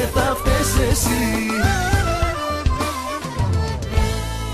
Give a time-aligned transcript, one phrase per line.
[0.00, 1.08] και θα φταίς εσύ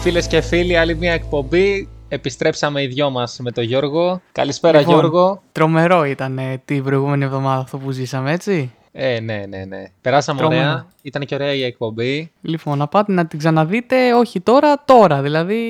[0.01, 1.89] Φίλες και φίλοι, άλλη μια εκπομπή.
[2.09, 4.21] Επιστρέψαμε οι δυο μας με τον Γιώργο.
[4.33, 5.43] Καλησπέρα Λοιπόν, Γιώργο.
[5.53, 8.73] Τρομερό ήταν ε, την προηγούμενη εβδομάδα αυτό που ζήσαμε, έτσι.
[8.93, 9.85] Ε, ναι, ναι, ναι.
[10.01, 10.61] Περάσαμε Τρομερό.
[10.63, 10.87] ωραία.
[11.03, 12.33] Ήταν και ωραία η εκπομπή.
[12.43, 15.23] Λοιπόν, να πάτε να την ξαναδείτε, όχι τώρα, τώρα.
[15.23, 15.61] Δηλαδή,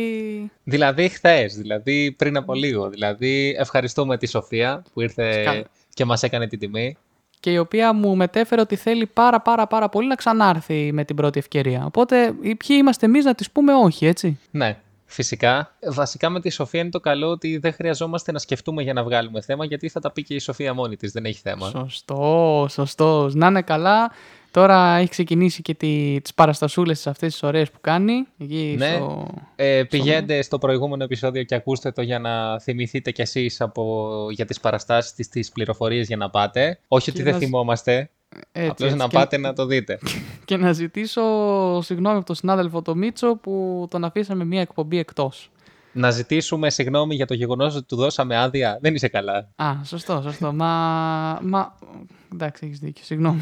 [0.64, 2.88] Δηλαδή χθες, δηλαδή πριν από λίγο.
[2.88, 5.62] Δηλαδή ευχαριστούμε τη Σοφία που ήρθε Καλά.
[5.94, 6.96] και μας έκανε την τιμή.
[7.40, 11.16] Και η οποία μου μετέφερε ότι θέλει πάρα πάρα πάρα πολύ να ξανάρθει με την
[11.16, 11.84] πρώτη ευκαιρία.
[11.86, 14.76] Οπότε, οι- ποιοι είμαστε εμείς να της πούμε όχι, έτσι; Ναι,
[15.06, 15.74] φυσικά.
[15.92, 19.40] Βασικά με τη Σοφία είναι το καλό ότι δεν χρειαζόμαστε να σκεφτούμε για να βγάλουμε
[19.40, 21.68] θέμα γιατί θα τα πει και η Σοφία μόνη της, δεν έχει θέμα.
[21.68, 23.30] Σωστό, σωστό.
[23.32, 24.10] Να είναι καλά.
[24.56, 28.12] Τώρα έχει ξεκινήσει και τι, τις παραστασούλες της αυτές τις ωραίες που κάνει.
[28.38, 28.94] Εκεί Ναι.
[28.94, 29.28] στο...
[29.56, 34.44] Ε, πηγαίνετε στο προηγούμενο επεισόδιο και ακούστε το για να θυμηθείτε κι εσείς από, για
[34.44, 36.78] τις παραστάσεις της, τις πληροφορίες για να πάτε.
[36.88, 38.10] Όχι ότι Και δεν να- θυμόμαστε,
[38.52, 38.96] Έτσι, απλώς έτσι.
[39.02, 39.98] να Και- πάτε να το δείτε.
[40.44, 41.22] Και να ζητήσω
[41.82, 45.50] συγγνώμη από τον συνάδελφο το Μίτσο που τον αφήσαμε μία εκπομπή εκτός.
[45.92, 48.78] να ζητήσουμε συγγνώμη για το γεγονός ότι του δώσαμε άδεια.
[48.80, 49.48] Δεν είσαι καλά.
[49.56, 50.52] Α, σωστό, σωστό.
[50.52, 50.66] Μα.
[51.42, 51.78] μα...
[52.32, 53.04] Εντάξει, έχεις δίκιο.
[53.04, 53.40] Συγγνώμη.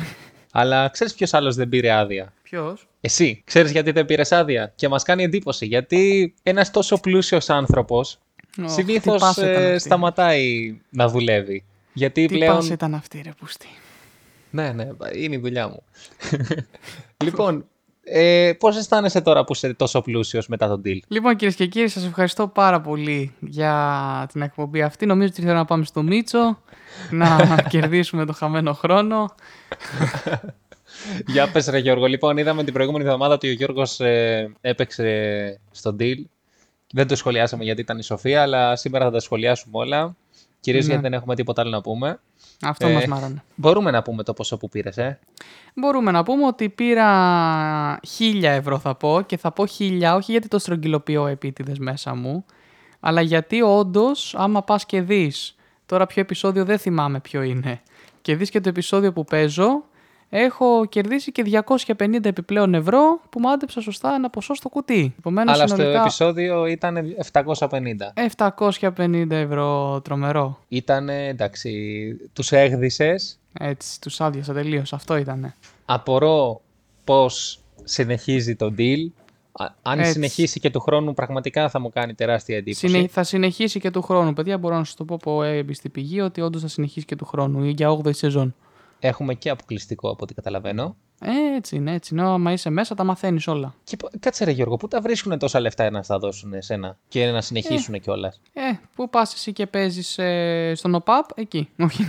[0.56, 4.88] Αλλά ξέρεις ποιος άλλος δεν πήρε άδεια; Ποιος; Εσύ, ξέρεις γιατί δεν πήρες άδεια; Και
[4.88, 5.66] μας κάνει εντύπωση.
[5.66, 8.18] Γιατί ένας τόσο πλούσιος άνθρωπος
[8.64, 11.64] συνήθως ε, σταματάει να δουλεύει.
[11.92, 12.54] Γιατί Τι πλέον...
[12.54, 13.68] πάση ήταν αυτή, ρε Πουστή.
[14.50, 15.82] Ναι, ναι, είναι η δουλειά μου.
[17.24, 17.66] λοιπόν,
[18.04, 21.88] ε, πώς αισθάνεσαι τώρα που είσαι τόσο πλούσιος μετά τον deal; Λοιπόν, κυρίες και κύριοι,
[21.88, 25.06] σας ευχαριστώ πάρα πολύ για την εκπομπή αυτή.
[25.06, 26.58] Νομίζω ότι ήθελα να πάμε στο Μίτσο,
[27.10, 27.36] να
[27.70, 29.34] κερδίσουμε το χαμένο χρόνο.
[31.26, 32.06] Για πες ρε Γιώργο.
[32.06, 36.16] Λοιπόν, είδαμε την προηγούμενη εβδομάδα ότι ο Γιώργος ε, έπαιξε στο deal.
[36.92, 40.16] Δεν το σχολιάσαμε γιατί ήταν η Σοφία, αλλά σήμερα θα τα σχολιάσουμε όλα.
[40.60, 40.90] Κυρίως Ναι.
[40.92, 42.20] γιατί δεν έχουμε τίποτα άλλο να πούμε.
[42.62, 43.42] Αυτό Ε, μας μάρανε.
[43.54, 45.18] Μπορούμε να πούμε το ποσό που πήρες, ε;
[45.74, 50.48] Μπορούμε να πούμε ότι πήρα χίλια ευρώ θα πω και θα πω χίλια όχι γιατί
[50.48, 52.44] το στρογγυλοποιώ επίτηδες μέσα μου
[53.00, 55.56] αλλά γιατί όντως άμα πας και δεις
[55.86, 57.80] τώρα ποιο επεισόδιο δεν θυμάμαι ποιο είναι
[58.22, 59.84] και δεις και το επεισόδιο που παίζω
[60.36, 61.62] έχω κερδίσει και
[61.96, 65.14] 250 επιπλέον ευρώ που μάντεψα σωστά ένα ποσό στο κουτί.
[65.18, 66.96] Επομένως Αλλά στο συνολικά επεισόδιο ήταν
[67.32, 68.12] 750.
[68.80, 70.58] 750 ευρώ τρομερό.
[70.68, 71.70] Ήταν, εντάξει,
[72.32, 73.38] τους έγδισες.
[73.60, 74.92] Έτσι, τους άδειασα τελείως.
[74.92, 75.54] Αυτό ήτανε.
[75.84, 76.60] Απορώ
[77.04, 79.06] πώς συνεχίζει το deal.
[79.52, 80.12] Α- Αν Έτσι.
[80.12, 82.88] συνεχίσει και του χρόνου, πραγματικά θα μου κάνει τεράστια εντύπωση.
[82.88, 83.08] Συνε...
[83.08, 84.32] Θα συνεχίσει και του χρόνου.
[84.32, 87.24] Παιδιά, μπορώ να σας το πω από έμπιστη πηγή ότι όντως θα συνεχίσει και του
[87.24, 88.54] χρόνου ή για 8η σεζόν.
[89.06, 90.96] Έχουμε και αποκλειστικό από ό,τι καταλαβαίνω.
[91.20, 92.22] Ε, έτσι είναι, έτσι είναι.
[92.22, 93.74] Άμα είσαι μέσα, τα μαθαίνεις όλα.
[93.84, 97.26] Και πο- κάτσε ρε Γιώργο, πού τα βρίσκουν τόσα λεφτά να στα δώσουν εσένα και
[97.26, 98.60] να συνεχίσουν κιόλας; Ε,
[98.94, 101.68] πού πας εσύ και παίζεις ε, στον ΟΠΑΠ, εκεί.
[101.78, 102.02] Όχι.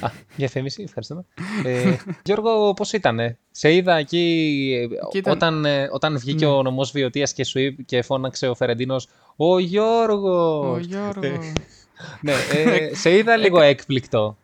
[0.00, 1.24] Α, διαφήμιση, ευχαριστούμε.
[1.64, 6.52] ε, Γιώργο, πώς ήτανε; Σε είδα εκεί ε, Κοίτα- όταν, ε, όταν βγήκε Ναι.
[6.52, 10.76] ο νομός Βιωτίας και σου είπε και φώναξε ο Φερεντίνος Ο Γιώργος!
[10.76, 11.52] Ο Γιώργος.
[12.22, 14.36] ναι, ε, σε είδα λίγο έκπληκτο.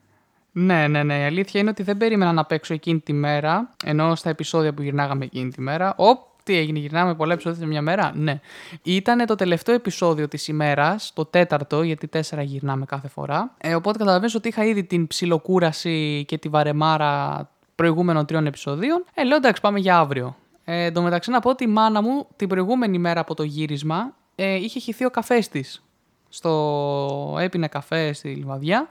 [0.57, 1.19] Ναι, ναι, ναι.
[1.19, 4.83] Η αλήθεια είναι ότι δεν περίμενα να παίξω εκείνη τη μέρα, ενώ στα επεισόδια που
[4.83, 5.95] γυρνάγαμε εκείνη τη μέρα.
[5.97, 8.13] Οπ, τι έγινε, γυρνάμε πολλά επεισόδια σε μια μέρα.
[8.15, 8.41] Ναι.
[8.83, 13.55] Ήταν το τελευταίο επεισόδιο της ημέρας, το τέταρτο, γιατί τέσσερα γυρνάμε κάθε φορά.
[13.59, 19.05] Ε, οπότε καταλαβαίνω ότι είχα ήδη την ψιλοκούραση και τη βαρεμάρα προηγούμενων τριών επεισοδίων.
[19.15, 20.37] Ε, λέω εντάξει, πάμε για αύριο.
[20.65, 23.43] Ε, εν τω μεταξύ να πω ότι η μάνα μου την προηγούμενη μέρα από το
[23.43, 25.83] γύρισμα ε, είχε χυθεί ο καφές της.
[26.29, 28.89] Στο έπινε καφέ στη λιβαδιά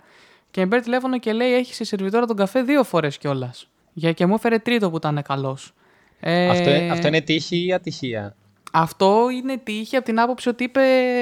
[0.53, 3.67] και με παίρνει τηλέφωνο και λέει: Έχεις σε σερβιτόρα τον καφέ δύο φορές κιόλας.
[3.93, 5.73] Για και μου έφερε τρίτο που ήταν καλός.
[6.19, 8.35] Ε, Αυτό, ε- αυτό είναι τύχη ή ατυχία;
[8.71, 10.81] αυτό είναι τύχη από την άποψη ότι είπε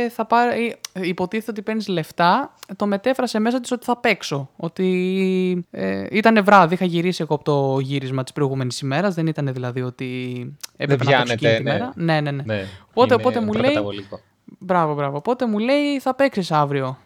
[0.10, 2.56] θα πάρει, ε, υποτίθεται ότι παίρνεις λεφτά.
[2.76, 4.50] Το μετέφρασε μέσα της ότι θα παίξω.
[4.56, 9.14] Ότι ε, ήταν βράδυ, είχα γυρίσει εγώ από το γύρισμα της προηγούμενης ημέρας.
[9.14, 10.06] Δεν ήταν δηλαδή ότι
[10.78, 11.72] έπρεπε να παίξω πιάνετε, εκείνη τη ναι.
[11.72, 11.92] μέρα.
[11.96, 12.44] Ναι, ναι, ναι.
[12.44, 13.62] Ναι, Οπότε, είναι οπότε μου λέει.
[13.62, 14.20] προκαταβολικό.
[14.60, 15.18] Μπράβο, μπράβο.
[15.18, 16.98] Οπότε μου λέει θα παίξεις αύριο.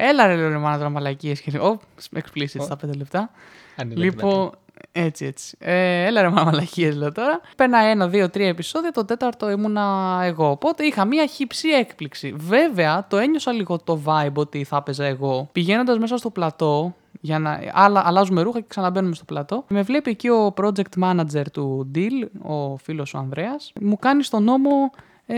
[0.00, 1.40] Έλα ρε, λέω ρε μάνα τώρα μαλακίες.
[1.40, 1.78] Και Ω,
[2.14, 3.30] explicit στα πέντε λεπτά.
[3.76, 4.50] Αν είναι Λοιπόν,
[4.92, 5.56] έτσι, έτσι.
[5.60, 7.40] Ε, έλα ρε μάνα μαλακίες λέω τώρα.
[7.56, 10.50] Παίρνα ένα, δύο, τρία επεισόδια, το τέταρτο ήμουνα εγώ.
[10.50, 12.34] Οπότε είχα μία χύψη έκπληξη.
[12.36, 15.48] Βέβαια, το ένιωσα λίγο το vibe ότι θα έπαιζα εγώ.
[15.52, 19.64] Πηγαίνοντας μέσα στο πλατό, για να άλλα, αλλάζουμε ρούχα και ξαναμπαίνουμε στο πλατό.
[19.68, 23.72] Με βλέπει εκεί ο project manager του Deal, ο φίλος ο Ανδρέας.
[23.80, 24.90] Μου κάνει στον νόμο,
[25.26, 25.36] ε,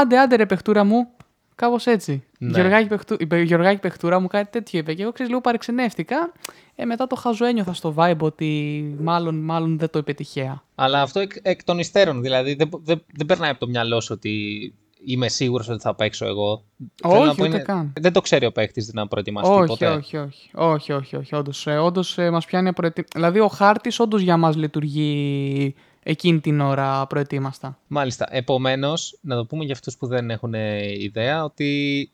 [0.00, 1.08] άντε, άντε ρε παιχτούρα μου,
[1.60, 2.24] Κάπως έτσι.
[2.42, 2.58] Ναι.
[2.58, 4.94] Γεωργάκη, παιχτού, είπε, Γεωργάκη Παιχτούρα μου κάτι τέτοιο είπε.
[4.94, 6.32] Και εγώ ξέρεις, λίγο παρεξενεύτηκα.
[6.74, 10.62] Ε, μετά το χαζό ένιωθα στο vibe ότι μάλλον, μάλλον δεν το είπε τυχαία.
[10.74, 14.12] Αλλά αυτό εκ, εκ των υστέρων, δηλαδή δεν, δεν, δεν περνάει από το μυαλό σου
[14.16, 16.64] ότι είμαι σίγουρος ότι θα παίξω εγώ.
[17.02, 17.92] Όχι, ούτε καν.
[18.00, 19.88] Δεν το ξέρει ο παίκτης να προετοιμαστεί όχι, ποτέ.
[19.88, 23.04] Όχι, όχι, όχι, όχι, όχι, όντως, ε, όντως ε, μας πιάνει προετοι...
[23.14, 27.78] Δηλαδή ο χάρτης όντως για μας λειτουργεί εκείνη την ώρα προετοίμαστα.
[27.86, 28.26] Μάλιστα.
[28.30, 30.54] Επομένως, να το πούμε για αυτούς που δεν έχουν
[30.98, 32.10] ιδέα, ότι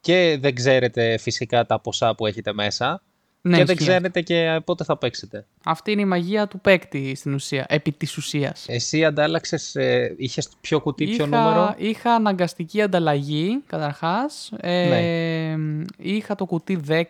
[0.00, 3.02] και δεν ξέρετε φυσικά τα ποσά που έχετε μέσα,
[3.40, 5.46] ναι, και δεν ξέρετε και πότε θα παίξετε.
[5.64, 8.64] Αυτή είναι η μαγεία του παίκτη στην ουσία, επί της ουσίας.
[8.68, 14.52] Εσύ αντάλλαξες, ε, είχες πιο κουτί, είχα, ποιο νούμερο; Είχα αναγκαστική ανταλλαγή, καταρχάς.
[14.60, 15.84] Ε, ναι.
[15.98, 17.02] Είχα το κουτί 10,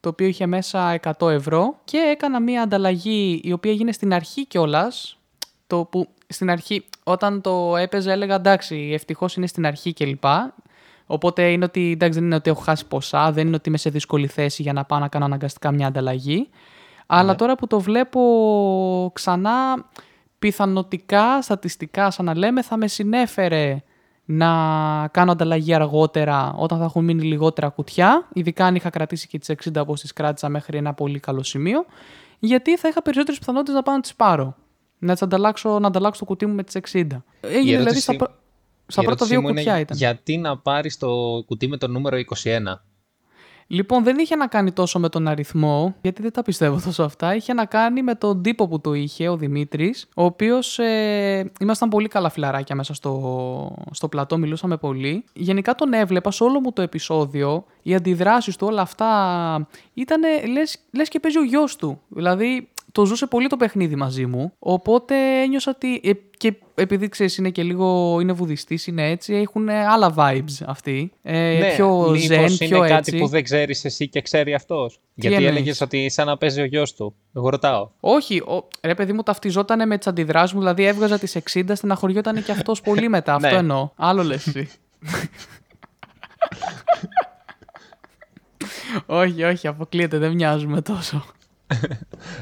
[0.00, 4.46] το οποίο είχε μέσα 100 ευρώ και έκανα μία ανταλλαγή η οποία έγινε στην αρχή
[4.46, 5.18] κιόλας.
[5.66, 10.24] Το που στην αρχή, όταν το έπαιζε, έλεγα εντάξει, ευτυχώς είναι στην αρχή κλπ.
[11.06, 13.90] Οπότε είναι ότι εντάξει, δεν είναι ότι έχω χάσει ποσά, δεν είναι ότι είμαι σε
[13.90, 16.48] δύσκολη θέση για να πάω να κάνω αναγκαστικά μια ανταλλαγή.
[17.06, 17.36] Αλλά ναι.
[17.36, 18.20] τώρα που το βλέπω
[19.14, 19.84] ξανά,
[20.38, 23.82] πιθανοτικά, στατιστικά, σαν να λέμε, θα με συνέφερε
[24.24, 24.48] να
[25.08, 29.54] κάνω ανταλλαγή αργότερα όταν θα έχουν μείνει λιγότερα κουτιά, ειδικά αν είχα κρατήσει και τις
[29.64, 31.84] 60 όπως τις κράτησα μέχρι ένα πολύ καλό σημείο,
[32.38, 34.56] γιατί θα είχα περισσότερες πιθανότητες να πάω να τις πάρω.
[34.98, 37.06] Να, τις ανταλλάξω, να ανταλλάξω το κουτί μου με τις 60.
[37.40, 38.14] Έγινε δηλαδή στα,
[38.86, 39.96] στα πρώτα δύο κουτιά ήταν.
[39.96, 42.22] Γιατί να πάρεις το κουτί με το νούμερο 21.
[43.66, 47.34] Λοιπόν, δεν είχε να κάνει τόσο με τον αριθμό, γιατί δεν τα πιστεύω τόσο αυτά.
[47.34, 50.78] Είχε να κάνει με τον τύπο που το είχε, ο Δημήτρης, ο οποίος.
[50.78, 55.24] Ε, ήμασταν πολύ καλά φιλαράκια μέσα στο, στο πλατό, μιλούσαμε πολύ.
[55.32, 59.68] Γενικά τον έβλεπα σε όλο μου το επεισόδιο, οι αντιδράσεις του, όλα αυτά.
[59.94, 60.20] ήταν
[60.90, 62.00] λες και παίζει ο γιος του.
[62.08, 64.52] Δηλαδή, το ζούσε πολύ το παιχνίδι μαζί μου.
[64.58, 66.00] Οπότε ένιωσα ότι.
[66.04, 68.18] Ε, και επειδή ξέρεις, είναι και λίγο.
[68.20, 71.12] είναι βουδιστής, είναι έτσι, έχουν άλλα vibes αυτοί.
[71.22, 75.00] Ε, ναι, πιο zen, πιο είναι κάτι που δεν ξέρεις εσύ και ξέρει αυτός.
[75.14, 77.14] Γιατί έλεγες ότι σαν να παίζει ο γιος του.
[77.34, 77.90] Εγώ ρωτάω.
[78.00, 82.42] Όχι, ο, ρε παιδί μου ταυτιζόταν με τις αντιδράσεις μου, δηλαδή έβγαζα τις 60, στεναχωριόταν
[82.42, 83.34] και αυτός πολύ μετά.
[83.44, 83.56] αυτό ναι.
[83.56, 83.90] εννοώ.
[83.96, 84.68] Άλλο λες εσύ.
[89.06, 91.24] όχι, όχι, αποκλείεται, δεν μοιάζουμε τόσο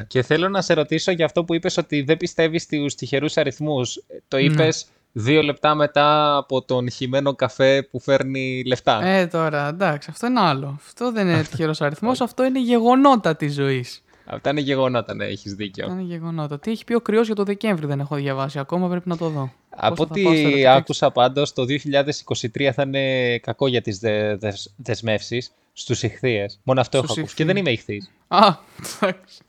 [0.06, 4.02] και θέλω να σε ρωτήσω για αυτό που είπες ότι δεν πιστεύεις στους τυχερούς αριθμούς.
[4.29, 4.43] Το ναι.
[4.43, 9.05] είπες δύο λεπτά μετά από τον χυμένο καφέ που φέρνει λεφτά.
[9.05, 10.79] Ε, τώρα, εντάξει, αυτό είναι άλλο.
[10.87, 14.02] Αυτό δεν είναι τυχερός αριθμός, αυτό είναι γεγονότα της ζωής.
[14.25, 15.84] Αυτά είναι γεγονότα, ναι, έχεις δίκιο.
[15.84, 16.58] Αυτά είναι γεγονότα.
[16.58, 19.29] Τι έχει πει ο κρυός για το Δεκέμβρη, δεν έχω διαβάσει ακόμα, πρέπει να το
[19.29, 19.52] δω.
[19.76, 26.02] Από ό,τι άκουσα πάντως, το 2023 θα είναι κακό για τις δε, δε, δεσμεύσεις στους
[26.02, 26.61] ηχθείες.
[26.62, 27.34] Μόνο αυτό έχω ακούσει.
[27.34, 28.11] Και δεν είμαι ηχθής.
[28.32, 28.56] Α,
[29.00, 29.43] εντάξει.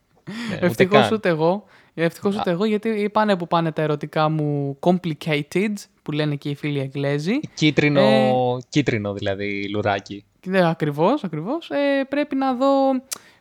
[0.50, 1.66] Ναι, Ευτυχώς ούτε εγώ.
[1.94, 6.56] Ευτυχώς ούτε εγώ, γιατί πάνε που πάνε τα ερωτικά μου complicated, που λένε και οι
[6.56, 7.40] φίλοι Εγγλέζοι.
[7.54, 8.32] Κίτρινο, ε...
[8.70, 10.26] κίτρινο δηλαδή, λουράκι.
[10.46, 11.70] Ναι, ακριβώς, ακριβώς.
[11.70, 12.68] Ε, πρέπει να δω.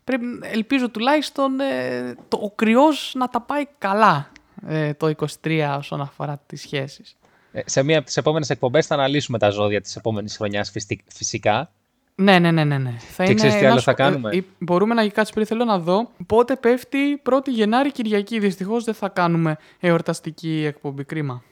[0.05, 4.33] Πρέπει, ελπίζω τουλάχιστον ε, το, ο κρυός να τα πάει καλά
[4.67, 7.17] ε, το 23 όσον αφορά τις σχέσεις.
[7.53, 10.73] Ε, σε μία από τις επόμενες εκπομπές θα αναλύσουμε τα ζώδια της επόμενης χρονιάς
[11.07, 11.71] φυσικά.
[12.15, 12.79] Ναι, ναι, ναι, ναι.
[12.79, 12.97] ναι.
[12.99, 16.11] Θα και ξέρεις τι άλλο θα κάνουμε; Ε, μπορούμε να κάτσει πριν θέλω να δω
[16.27, 18.39] πότε πέφτει 1η Γενάρη Κυριακή.
[18.39, 21.05] Δυστυχώς δεν θα κάνουμε εορταστική εκπομπή.
[21.05, 21.43] Κρίμα.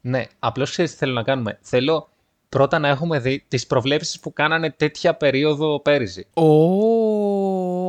[0.00, 1.58] Ναι, απλώς ξέρεις τι θέλω να κάνουμε.
[1.60, 2.08] Θέλω
[2.48, 6.26] πρώτα να έχουμε δει τις προβλέψεις που κάνανε τέτοια περίοδο πέρυσι.
[6.34, 6.44] Ω,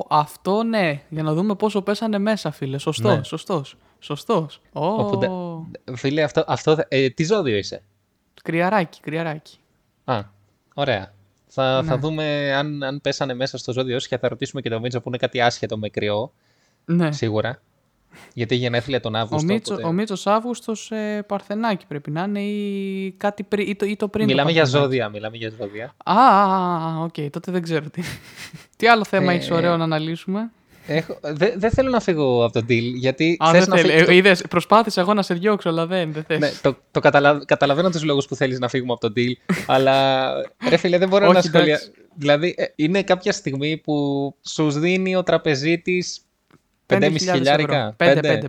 [0.10, 1.02] αυτό ναι.
[1.10, 2.78] Για να δούμε πόσο πέσανε μέσα, φίλε.
[2.78, 3.24] Σωστός, ναι.
[3.24, 3.76] σωστός.
[4.00, 4.62] Σωστός.
[4.74, 5.62] Oh.
[5.96, 7.84] Φίλε, αυτό, αυτό ε, τι ζώδιο είσαι;
[8.44, 9.58] Κριαράκι, κριαράκι.
[10.04, 10.20] Α,
[10.74, 11.14] ωραία.
[11.54, 11.88] Θα, ναι.
[11.88, 15.08] θα δούμε αν, αν πέσανε μέσα στο ζώδιο και θα ρωτήσουμε και τον Μίτσο που
[15.08, 16.34] είναι κάτι άσχετο με κριό.
[16.86, 17.12] Ναι.
[17.12, 17.62] Σίγουρα.
[18.34, 19.48] Γιατί γενέθλια τον Αύγουστο.
[19.48, 19.88] Ο, Μίτσο, οπότε...
[19.88, 24.08] ο Μίτσος Αύγουστος ε, Παρθενάκι πρέπει να είναι ή, κάτι πρι, ή, το, ή το
[24.08, 25.96] πριν Μιλάμε το για ζώδια, μιλάμε για ζώδια.
[26.04, 28.02] Α, οκ, okay, τότε δεν ξέρω τι.
[28.78, 30.52] τι άλλο θέμα ε, έχεις ωραίο να αναλύσουμε;
[31.22, 34.12] Δεν δε θέλω να φύγω από το Deal, γιατί Α, θες δεν να φύγω...
[34.12, 36.40] Είδες, προσπάθησα εγώ να σε διώξω, αλλά δεν, δεν θες.
[36.40, 37.46] Ναι, το, το καταλα...
[37.46, 40.34] καταλαβαίνω τους λόγους που θέλεις να φύγουμε από το Deal, αλλά
[40.70, 41.90] ρε φίλε δεν μπορώ να σχολιάσω.
[42.16, 46.22] Δηλαδή ε, είναι κάποια στιγμή που σου δίνει ο τραπεζίτης
[46.88, 48.40] 5.500 χιλιάρικα; 5-5-5.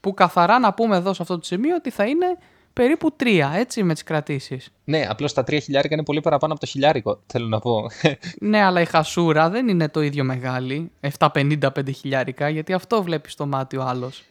[0.00, 2.26] Που καθαρά να πούμε εδώ σε αυτό το σημείο ότι θα είναι
[2.72, 4.72] περίπου 3, έτσι, με τις κρατήσεις.
[4.84, 7.86] Ναι, απλώς τα 3 χιλιάρικα είναι πολύ παραπάνω από το χιλιάρικο, θέλω να πω.
[8.40, 10.90] ναι, αλλά η χασούρα δεν είναι το ίδιο μεγάλη.
[11.18, 14.22] 750 χιλιάρικα, γιατί αυτό βλέπει στο μάτι ο άλλος.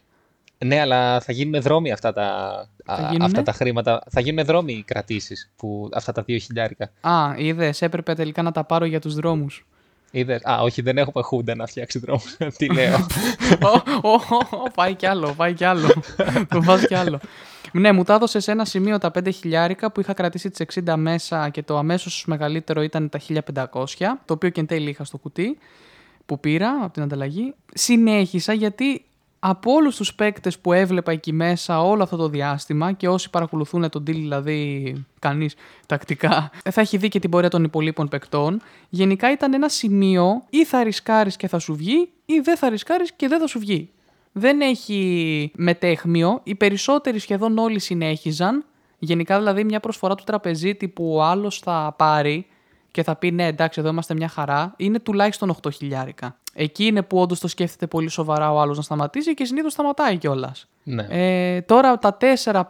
[0.66, 2.54] Ναι, αλλά θα γίνουν δρόμοι αυτά τα,
[3.22, 4.04] αυτά τα χρήματα.
[4.10, 5.52] Θα γίνουν δρόμοι οι κρατήσεις,
[5.94, 6.92] αυτά τα 2 χιλιάρικα.
[7.02, 9.66] Α, είδες, έπρεπε τελικά να τα πάρω για τους δρόμους.
[10.12, 10.46] Είδες.
[10.46, 12.22] Α, όχι, δεν έχουμε χούντα να φτιάξει δρόμο.
[12.58, 13.06] Τι λέω.
[14.76, 15.94] Πάει κι άλλο, πάει κι άλλο.
[16.54, 17.20] Το βάζει κι άλλο.
[17.72, 20.96] Ναι, μου τα έδωσες σε ένα σημείο τα 5 χιλιάρικα που είχα κρατήσει τις 60
[20.98, 23.86] μέσα και το αμέσως μεγαλύτερο ήταν τα 1500,
[24.25, 25.58] το οποίο και εν τέλει είχα στο κουτί
[26.25, 27.54] που πήρα από την ανταλλαγή.
[27.74, 29.06] Συνέχισα γιατί
[29.44, 33.90] από όλους τους παίκτες που έβλεπα εκεί μέσα όλο αυτό το διάστημα και όσοι παρακολουθούν
[33.90, 39.32] τον deal δηλαδή κανείς τακτικά θα έχει δει και την πορεία των υπολείπων παικτών γενικά
[39.32, 43.28] ήταν ένα σημείο ή θα ρισκάρεις και θα σου βγει ή δεν θα ρισκάρεις και
[43.28, 43.90] δεν θα σου βγει.
[44.32, 48.66] Δεν έχει μετέχμιο, οι περισσότεροι σχεδόν όλοι συνέχιζαν
[49.04, 52.46] γενικά δηλαδή μια προσφορά του τραπεζίτη που ο άλλος θα πάρει
[52.92, 56.36] και θα πει ναι εντάξει εδώ είμαστε μια χαρά είναι τουλάχιστον 8 χιλιάρικα.
[56.54, 60.18] Εκεί είναι που όντως το σκέφτεται πολύ σοβαρά ο άλλος να σταματήσει και συνήθως σταματάει
[60.18, 60.68] κιόλας.
[60.84, 61.08] Ναι.
[61.10, 62.64] Ε, τώρα τα 4-5,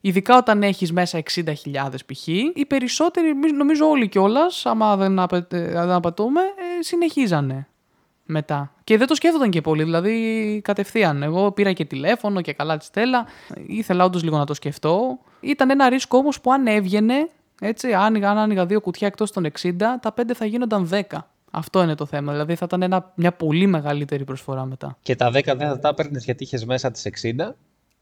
[0.00, 1.44] ειδικά όταν έχεις μέσα 60.000
[2.06, 7.68] π.χ., οι περισσότεροι, νομίζω όλοι κιόλας, άμα δεν, απαιτ, δεν απατούμε, ε, συνεχίζανε
[8.30, 8.72] μετά.
[8.84, 11.22] Και δεν το σκέφτονταν και πολύ, δηλαδή κατευθείαν.
[11.22, 13.26] Εγώ πήρα και τηλέφωνο και καλά τη στέλα.
[13.66, 15.18] Ήθελα όντως λίγο να το σκεφτώ.
[15.40, 17.28] Ήταν ένα ρίσκο όμως που αν έβγαινε,
[17.60, 21.02] έτσι, άνοιγα, αν άνοιγα δύο κουτιά εκτός των 60, τα 5 θα γίνονταν 10.
[21.50, 22.32] Αυτό είναι το θέμα.
[22.32, 24.96] Δηλαδή θα ήταν ένα, μια πολύ μεγαλύτερη προσφορά μετά.
[25.02, 27.06] Και τα 10 δεν θα τα έπαιρνες γιατί είχες μέσα τις
[27.38, 27.54] 60.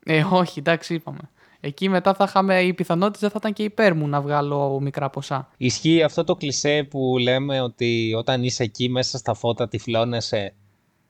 [0.05, 1.31] Ε, όχι, εντάξει, είπαμε.
[1.67, 5.11] Εκεί μετά θα είχαμε, οι πιθανότητες δεν θα ήταν και υπέρ μου να βγάλω μικρά
[5.11, 5.49] ποσά.
[5.57, 10.55] Ισχύει αυτό το κλισέ που λέμε ότι όταν είσαι εκεί μέσα στα φώτα τυφλώνεσαι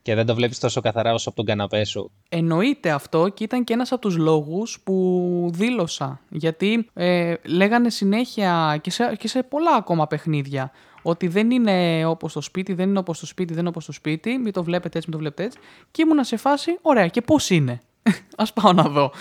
[0.03, 2.11] και δεν το βλέπεις τόσο καθαρά όσο από τον καναπέ σου.
[2.29, 6.21] Εννοείται αυτό και ήταν και ένας από τους λόγους που δήλωσα.
[6.29, 10.71] Γιατί ε, λέγανε συνέχεια και σε, και σε πολλά ακόμα παιχνίδια
[11.03, 13.93] ότι δεν είναι όπως το σπίτι, δεν είναι όπως το σπίτι, δεν είναι όπως το
[13.93, 15.59] σπίτι, μην το βλέπετε έτσι, μην το βλέπετε έτσι.
[15.91, 17.81] Και ήμουνα σε φάση, ωραία, και πώς είναι;
[18.37, 19.13] Ας πάω να δω.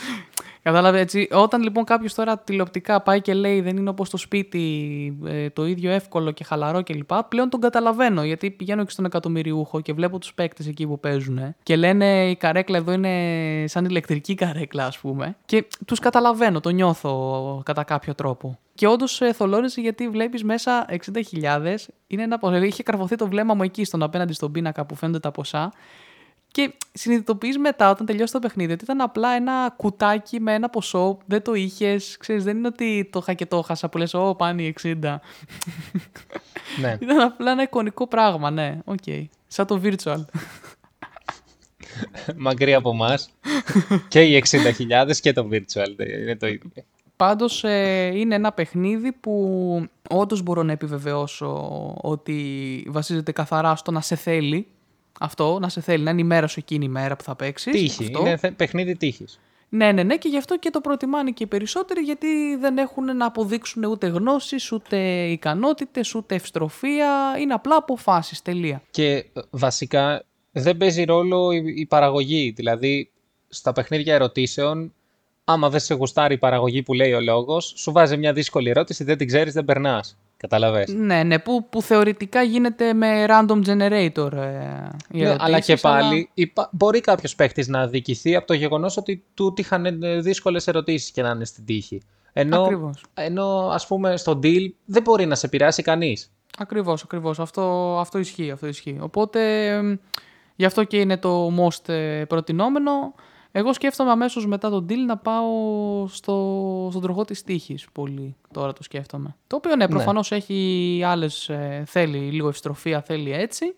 [0.65, 1.27] Κατάλαβε έτσι.
[1.31, 5.65] Όταν λοιπόν κάποιος τώρα τηλεοπτικά πάει και λέει δεν είναι όπως το σπίτι ε, το
[5.65, 7.13] ίδιο εύκολο και χαλαρό κλπ.
[7.29, 11.55] Πλέον τον καταλαβαίνω γιατί πηγαίνω και στον εκατομμυριούχο και βλέπω τους παίκτες εκεί που παίζουν
[11.63, 15.35] και λένε η καρέκλα εδώ είναι σαν ηλεκτρική καρέκλα, ας πούμε.
[15.45, 18.59] Και τους καταλαβαίνω, το νιώθω κατά κάποιο τρόπο.
[18.75, 21.75] Και όντως ε, θολώνεσαι γιατί βλέπεις μέσα 60.000.
[22.07, 22.55] Είναι ένα ποσό.
[22.63, 25.71] Είχε καρφωθεί το βλέμμα μου εκεί στον απέναντι στον πίνακα που φαίνονται τα ποσά.
[26.55, 31.17] Και συνειδητοποιείς μετά, όταν τελειώσει το παιχνίδι, ότι ήταν απλά ένα κουτάκι με ένα ποσό.
[31.25, 32.17] Δεν το είχες.
[32.19, 34.93] Ξέρεις, δεν είναι ότι το είχα και το 'χασα που λες: Ω, πάνε 60.
[36.81, 36.97] Ναι.
[37.01, 38.79] ήταν απλά ένα εικονικό πράγμα, ναι.
[38.85, 38.97] Οκ.
[39.05, 39.25] Okay.
[39.47, 40.23] Σαν το virtual.
[42.35, 43.29] Μακριά από εμάς.
[44.07, 46.07] και οι 60.000 και το virtual.
[46.21, 46.71] Είναι το ίδιο.
[47.15, 54.01] Πάντως ε, είναι ένα παιχνίδι που όντως μπορώ να επιβεβαιώσω ότι βασίζεται καθαρά στο να
[54.01, 54.67] σε θέλει
[55.19, 57.71] αυτό, να σε θέλει, να είναι η μέρα σου εκείνη η μέρα που θα παίξεις.
[57.71, 58.03] Τύχη.
[58.03, 58.19] Αυτό.
[58.19, 59.39] Είναι θε- παιχνίδι τύχης.
[59.69, 63.17] Ναι, ναι, ναι, και γι' αυτό και το προτιμάνε και οι περισσότεροι, γιατί δεν έχουν
[63.17, 67.35] να αποδείξουν ούτε γνώσεις, ούτε ικανότητες, ούτε ευστροφία.
[67.39, 68.41] Είναι απλά αποφάσεις.
[68.41, 68.81] Τελεία.
[68.91, 72.53] Και ε, βασικά δεν παίζει ρόλο η, η παραγωγή.
[72.55, 73.09] Δηλαδή,
[73.47, 74.93] στα παιχνίδια ερωτήσεων,
[75.43, 79.03] άμα δεν σε γουστάρει η παραγωγή που λέει ο λόγος, σου βάζει μια δύσκολη ερώτηση,
[79.03, 80.17] δεν την ξέρεις, δεν περνάς.
[80.37, 80.93] Καταλαβες.
[80.93, 84.31] Ναι, ναι, που, που θεωρητικά γίνεται με random generator.
[84.33, 88.53] Ε, οι Ναι, αλλά ερωτήσεις, και πάλι υπά- μπορεί κάποιος παίχτης να αδικηθεί από το
[88.53, 92.01] γεγονός ότι του είχαν δύσκολες ερωτήσεις και να είναι στην τύχη.
[92.33, 93.03] Ενώ, Ακριβώς.
[93.13, 96.31] ενώ ας πούμε στο deal δεν μπορεί να σε επηρεάσει κανείς.
[96.57, 97.39] Ακριβώς, ακριβώς.
[97.39, 98.97] Αυτό, αυτό ισχύει, αυτό ισχύει.
[99.01, 99.95] Οπότε, εμ,
[100.55, 102.91] γι' αυτό και είναι το most ε, προτινόμενο.
[103.57, 105.47] Εγώ σκέφτομαι αμέσως μετά τον deal να πάω
[106.07, 108.35] στο, στον τροχό της τύχης πολύ.
[108.53, 109.35] Τώρα το σκέφτομαι.
[109.47, 113.75] Το οποίο ναι, προφανώς έχει άλλες, ε, θέλει λίγο ευστροφία, θέλει έτσι.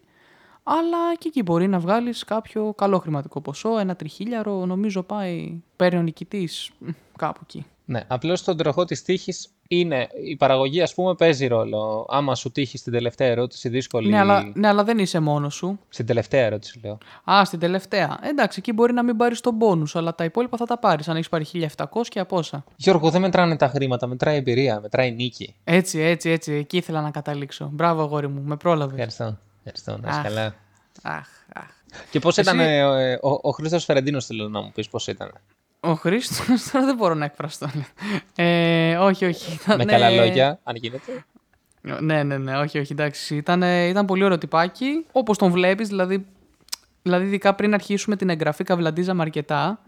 [0.63, 5.99] Αλλά και εκεί μπορεί να βγάλεις κάποιο καλό χρηματικό ποσό, ένα τριχίλιαρο, νομίζω πάει, παίρνει
[5.99, 7.65] ο νικητής, μ, κάπου εκεί.
[7.85, 12.05] Ναι, απλώς στον τροχό της τύχης είναι η παραγωγή, ας πούμε, παίζει ρόλο.
[12.09, 14.09] Άμα σου τύχει στην τελευταία ερώτηση δύσκολη.
[14.09, 15.79] Ναι αλλά, ναι, αλλά δεν είσαι μόνος σου.
[15.89, 16.97] Στην τελευταία ερώτηση, λέω.
[17.31, 18.19] Α, στην τελευταία.
[18.23, 21.07] Εντάξει, εκεί μπορεί να μην πάρεις τον πόνους, αλλά τα υπόλοιπα θα τα πάρεις.
[21.07, 22.63] Αν έχεις πάρει 1700 και από όσα.
[22.75, 25.55] Γιώργο, δεν μετράνε τα χρήματα, μετράει η εμπειρία, μετράει η νίκη.
[25.63, 26.53] Έτσι, έτσι, έτσι.
[26.53, 27.69] Εκεί ήθελα να καταλήξω.
[27.73, 28.93] Μπράβο, αγόρι μου, με πρόλαβες.
[28.93, 29.37] Ευχαριστώ.
[29.63, 30.23] Ευχαριστώ, να είσαι Αχ.
[30.25, 30.55] καλά.
[31.01, 31.65] Αχ, αχ.
[32.11, 35.07] Και πώς Εσύ- ήταν ε, ο, ο, ο Χρήστος Φερεντίνος, θέλω να μου πεις πώς
[35.07, 35.31] ήταν.
[35.87, 37.67] Ο Χρήστος, τώρα δεν μπορώ να εκφραστώ.
[38.35, 39.53] Ε, όχι, όχι.
[39.63, 41.25] Ήταν, Με καλά λόγια, αν γίνεται.
[41.99, 43.35] Ναι, ναι, ναι, όχι, όχι, εντάξει.
[43.35, 45.05] Ήταν, ε, ήταν πολύ ωραίο τυπάκι.
[45.11, 46.25] Όπως τον βλέπεις, δηλαδή,
[47.01, 49.81] δηλαδή, ειδικά πριν αρχίσουμε την εγγραφή, καβλαντίζαμε αρκετά.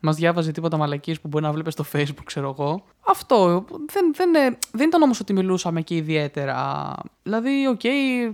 [0.00, 2.84] Μας διάβαζε τίποτα μαλακίες που μπορεί να βλέπεις στο Facebook, ξέρω εγώ.
[3.06, 3.64] Αυτό.
[3.92, 6.92] Δεν, δεν, ε, δεν ήταν όμως ότι μιλούσαμε και ιδιαίτερα.
[7.22, 7.80] Δηλαδή, οκ,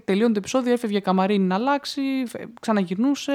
[0.04, 3.32] τελείωνε το επεισόδιο, έφευγε καμαρίνι να αλλάξει, φε- ξαναγυρνούσε.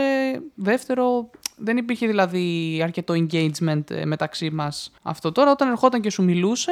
[0.55, 5.31] Δεύτερο, δεν υπήρχε δηλαδή αρκετό engagement ε, μεταξύ μας αυτό.
[5.31, 6.71] Τώρα, όταν ερχόταν και σου μιλούσε,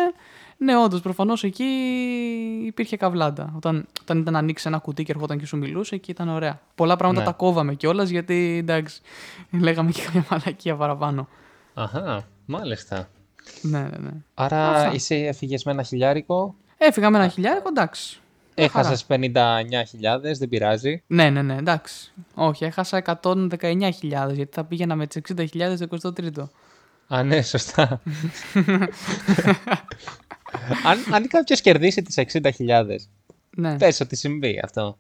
[0.58, 1.64] ναι, όντως, προφανώς εκεί
[2.66, 3.54] υπήρχε καβλάντα.
[3.56, 6.60] Όταν, όταν ήταν να ανοίξει ένα κουτί και ερχόταν και σου μιλούσε, εκεί ήταν ωραία.
[6.76, 7.32] Πολλά πράγματα Ναι.
[7.32, 9.02] τα κόβαμε κιόλας γιατί εντάξει,
[9.62, 11.28] λέγαμε και κάποια μαλακία παραπάνω.
[11.74, 13.10] Αχά, μάλιστα.
[13.62, 14.12] Ναι, ναι, ναι.
[14.34, 14.92] Άρα Αυτά.
[14.94, 18.20] εσύ έφυγες με ένα χιλιάρικο; Έφυγα με ένα χιλιάρικο, εντάξει.
[18.60, 21.04] Έχασες 59.000, δεν πειράζει.
[21.08, 22.12] Ναι, ναι, ναι, εντάξει.
[22.34, 23.80] Όχι, έχασα 119.000
[24.34, 25.48] γιατί θα πήγαινα με τι 60.000
[25.80, 26.44] το 23ο.
[27.08, 28.02] Α, ναι, σωστά.
[30.86, 32.86] αν, αν κάποιος κερδίσει τις 60.000,
[33.58, 33.78] Ναι.
[33.78, 34.98] πες ότι συμβεί αυτό.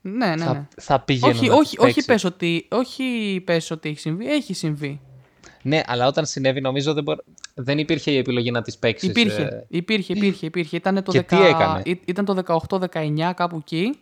[0.00, 0.44] Ναι, ναι, ναι.
[0.44, 2.04] Θα, θα πηγαίνω όχι, να όχι, τις όχι, παίξεις.
[2.04, 5.00] πες ότι, όχι πες ότι έχει συμβεί, έχει συμβεί.
[5.62, 7.16] Ναι, αλλά όταν συνέβη νομίζω δεν, μπορ...
[7.54, 9.08] δεν υπήρχε η επιλογή να τις παίξεις.
[9.08, 10.76] Υπήρχε, ε, υπήρχε, υπήρχε, υπήρχε.
[10.76, 13.98] Ήταν το, Και τι έκανε; ή- ήταν το 18-19 κάπου εκεί,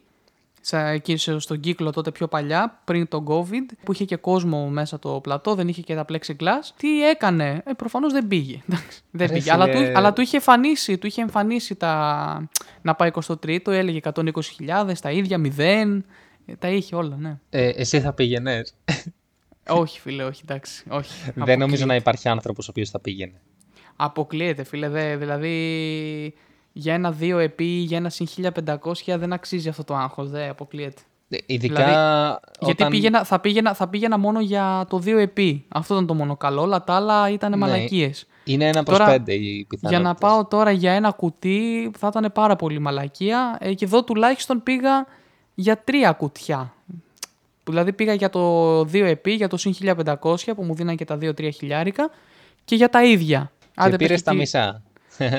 [0.60, 4.66] σα- εκεί σε- στον κύκλο τότε πιο παλιά, πριν τον COVID, που είχε και κόσμο
[4.68, 6.70] μέσα το πλατό, δεν είχε και τα plexiglass.
[6.76, 8.60] Τι έκανε, ε, προφανώς δεν πήγε.
[8.68, 9.52] εντάξει, δεν Ρε πήγε.
[9.52, 9.86] Αλλά, φίλε.
[9.90, 12.48] του, αλλά του είχε εμφανίσει, του είχε εμφανίσει τα...
[12.82, 15.58] να πάει 23ο, έλεγε 120.000, τα ίδια, 0,
[16.46, 17.38] ε, τα είχε όλα, ναι.
[17.50, 18.74] ε, εσύ θα πήγαινες;
[19.68, 21.12] Όχι φίλε, όχι, εντάξει, όχι.
[21.24, 21.84] δεν νομίζω Αποκλείεται.
[21.86, 23.40] να υπάρχει άνθρωπος ο οποίος θα πήγαινε.
[23.96, 24.88] Αποκλείεται, φίλε.
[24.88, 26.34] Δε, δηλαδή,
[26.72, 30.30] για ένα δύο επί, για ένα συν 1500 δεν αξίζει αυτό το άγχος.
[30.30, 31.02] Δε, αποκλείεται.
[31.28, 32.40] Ε, Ειδικά Δηλαδή, όταν...
[32.60, 35.64] Γιατί πήγαινα, θα, πήγαινα, θα πήγαινα μόνο για το δύο επί.
[35.68, 36.60] Αυτό ήταν το μόνο καλό.
[36.62, 37.56] Όλα τα άλλα ήταν Ναι.
[37.56, 38.26] μαλακίες.
[38.44, 40.06] Είναι ένα προς Τώρα, πέντε οι Για πιθανότητες.
[40.06, 43.56] να πάω τώρα για ένα κουτί θα ήταν πάρα πολύ μαλακία.
[43.60, 45.06] Ε, και εδώ τουλάχιστον πήγα
[45.54, 46.74] για τρία κουτιά.
[47.66, 50.14] Που Δηλαδή πήγα για το 2 επί, για το συν 1500
[50.54, 52.10] που μου δίναν και τα 2-3 χιλιάρικα
[52.64, 53.50] και για τα ίδια.
[53.60, 54.82] Και Άντε, πήρες πες τα εκεί- μισά.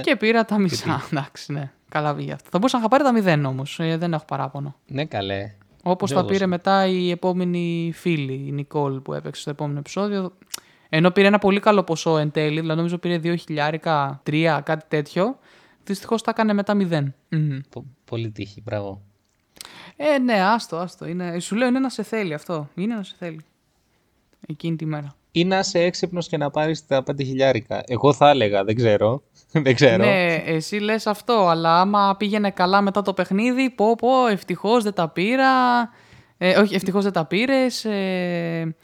[0.01, 1.05] Και πήρα τα μισά.
[1.11, 1.71] Εντάξει, ναι.
[1.89, 2.47] Καλά βγήκε αυτό.
[2.51, 3.79] Θα μπορούσα να είχα πάρει τα μηδέν όμως.
[3.97, 4.75] δεν έχω παράπονο.
[4.87, 5.51] ναι, καλέ.
[5.83, 6.49] Όπως Κι τα εγώ πήρε σου.
[6.49, 10.31] μετά η επόμενη φίλη, η Νικόλ που έπαιξε στο επόμενο επεισόδιο.
[10.89, 14.85] Ενώ πήρε ένα πολύ καλό ποσό εν τέλει, δηλαδή νομίζω πήρε 2 χιλιάρικα, 3, κάτι
[14.87, 15.37] τέτοιο.
[15.83, 17.03] Δυστυχώς τα έκανε μετά 0.
[17.29, 17.59] Μμμ.
[17.69, 19.01] Πο- Πολύ τύχη, μπράβο.
[19.97, 21.07] Ε, ναι, άστο, άστο.
[21.07, 22.69] Είναι, σου λέω είναι να σε θέλει αυτό.
[22.75, 23.41] Είναι να σε θέλει.
[24.47, 25.15] Εκείνη τη μέρα.
[25.31, 27.83] Ή να είσαι έξυπνος και να πάρεις τα 5 χιλιάρικα.
[27.87, 29.23] Εγώ θα έλεγα, δεν ξέρω.
[29.63, 30.05] δεν ξέρω.
[30.05, 34.93] Ναι, εσύ λες αυτό, αλλά άμα πήγαινε καλά μετά το παιχνίδι, πω πω, ευτυχώς δεν
[34.93, 35.49] τα πήρα,
[36.37, 38.75] ε, όχι, ευτυχώς δεν τα πήρες, ε,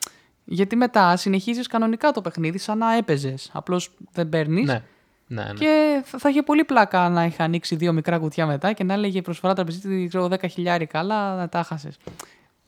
[0.43, 4.83] γιατί μετά συνεχίζεις κανονικά το παιχνίδι σαν να έπαιζες, απλώς δεν παίρνεις ναι.
[5.27, 5.53] Ναι, ναι.
[5.53, 8.93] και θα, θα είχε πολύ πλάκα να είχα ανοίξει δύο μικρά κουτιά μετά και να
[8.93, 11.97] έλεγε προσφορά τραπεζίτη, ξέρω, 10 χιλιάρικα, αλλά να τα χάσες.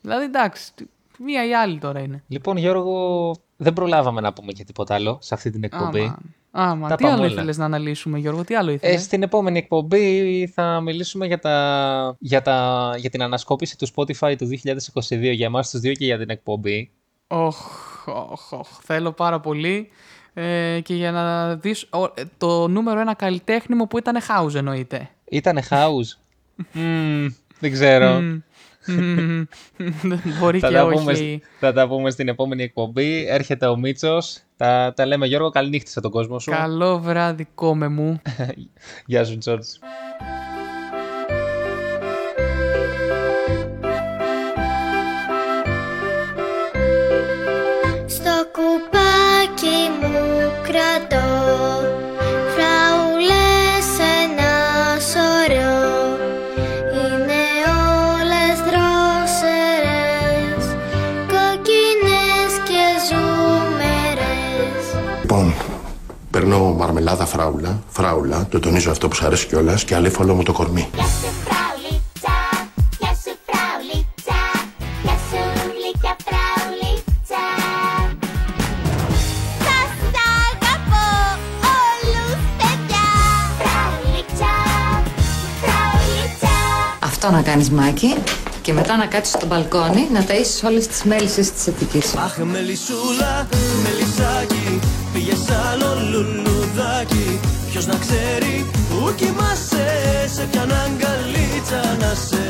[0.02, 0.72] Δηλαδή εντάξει,
[1.20, 2.24] μία ή άλλη τώρα είναι.
[2.28, 6.02] Λοιπόν, Γιώργο, δεν προλάβαμε να πούμε και τίποτα άλλο σε αυτή την εκπομπή.
[6.02, 6.18] Άμα,
[6.52, 6.88] άμα.
[6.88, 7.32] Τα τι πάμε άλλο όλα.
[7.32, 12.15] ήθελες να αναλύσουμε Γιώργο, τι άλλο Ε, ήθελες; στην επόμενη εκπομπή θα μιλήσουμε για, τα,
[12.20, 16.18] για, τα, για την ανασκόπηση του Spotify του 2022 για εμάς τους δύο και για
[16.18, 16.91] την εκπομπή.
[17.28, 17.58] Οχ,
[18.08, 19.89] οχ, οχ, θέλω πάρα πολύ.
[20.38, 24.56] Ε, και για να δεις ο, ε, το νούμερο ένα καλλιτέχνη μου που ήταν house
[24.56, 25.10] εννοείται.
[25.30, 26.17] Ήτανε house.
[26.71, 27.28] Μμμ,
[27.60, 28.19] δεν ξέρω.
[28.19, 28.41] Μμμ.
[28.88, 29.45] Μμμ.
[30.39, 30.98] Μπορεί θα, και τα όχι.
[30.98, 33.26] πούμε, θα τα πούμε στην επόμενη εκπομπή.
[33.28, 34.39] Έρχεται ο Μίτσος.
[34.58, 36.52] Τα, τα λέμε Γιώργο, καληνύχτησα τον κόσμο σου.
[36.52, 38.21] Καλό βράδυ κόμε μου.
[39.06, 39.67] Γεια σου Τζόρτζ.
[50.95, 51.27] Κρατώ
[52.53, 53.88] φράουλες
[54.23, 54.53] ένα
[55.12, 56.17] σωρό.
[56.93, 57.43] Είναι
[58.12, 60.63] όλες δρόσερες,
[61.27, 64.86] κόκκινες και ζούμερες
[65.21, 65.53] Λοιπόν,
[66.31, 70.51] παίρνω μαρμελάδα φράουλα, φράουλα, το τονίζω αυτό που σου αρέσει κιόλας και αλήφαλο μου το
[70.51, 70.89] κορμί.
[87.25, 88.15] Αυτό να κάνεις Μάκη
[88.61, 92.15] και μετά να κάτσεις στο μπαλκόνι να ταΐσεις όλες τις μέλισσες της Αττικής.
[92.15, 93.47] Αχ, μελισσούλα,
[93.83, 94.79] μελισσάκι
[95.13, 95.39] Πήγες
[95.71, 97.39] άλλο λουλουδάκι
[97.71, 99.88] Ποιος να ξέρει που κοιμάσαι
[100.35, 102.43] Σε ποιαν αγκαλίτσα να σε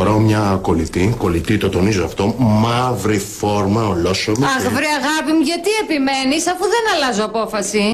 [0.00, 4.44] Φοράω μια κολλητή, κολλητή το τονίζω αυτό, μαύρη φόρμα, ολόσωμη.
[4.44, 7.90] Αχ, και- βρε αγάπη μου, γιατί επιμένεις αφού δεν αλλάζω απόφαση;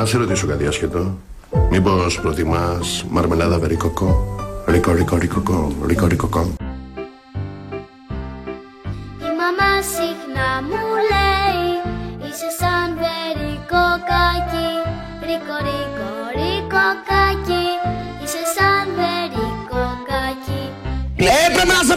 [0.00, 1.18] Να σε ρωτήσω κάτι άσχετο.
[1.70, 4.36] Μήπως προτιμάς μαρμελάδα βερικοκό.
[4.66, 6.69] Ρίκο, ρίκο, ρίκοκο, ρίκο, ρίκοκο.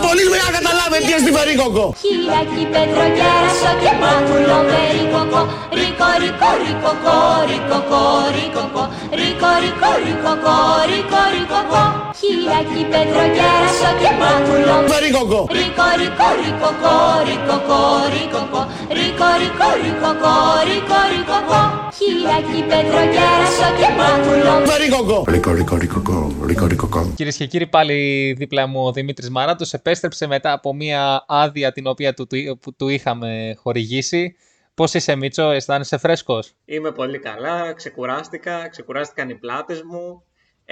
[0.04, 1.86] Πολύς για να καταλάβει τι είναι στη Βερίκοκο.
[2.04, 5.42] Χιλάκι πέτρο κέρασο και μάγουλο περικοκό
[5.78, 7.18] Ρίκο ρίκο ρίκοκο
[7.50, 8.02] ρίκοκο
[8.36, 8.84] ρίκοκο
[9.20, 10.56] Ρίκο ρίκο ρίκοκο
[10.90, 15.42] ρίκο ρίκοκο Χειλάκι πετροκέρασο και μάγουλο Βερίκοκο.
[15.58, 16.96] Ρίκο ρίκο ρίκοκο
[17.28, 17.80] ρίκοκο
[18.14, 18.62] ρίκοκο
[18.98, 20.34] Ρίκο ρίκο ρίκοκο
[20.70, 21.62] ρίκο ρίκοκο
[21.98, 25.18] Χειλάκι πετροκέρασο και μάγουλο Βερίκοκο.
[25.28, 27.12] Ρίκο, ρίκο, ρίκοκο, ρίκο, ρίκοκο.
[27.16, 27.98] Κυρίες και κύριοι, πάλι
[28.38, 32.76] δίπλα μου ο Δημήτρης Μαράτος επέστρεψε μετά από μια άδεια την οποία του, του, που
[32.76, 34.36] του είχαμε χορηγήσει.
[34.74, 40.24] Πώς είσαι Μίτσο, αισθάνεσαι φρέσκος; Είμαι πολύ καλά, ξεκουράστηκα, ξεκουράστηκαν οι πλάτες μου.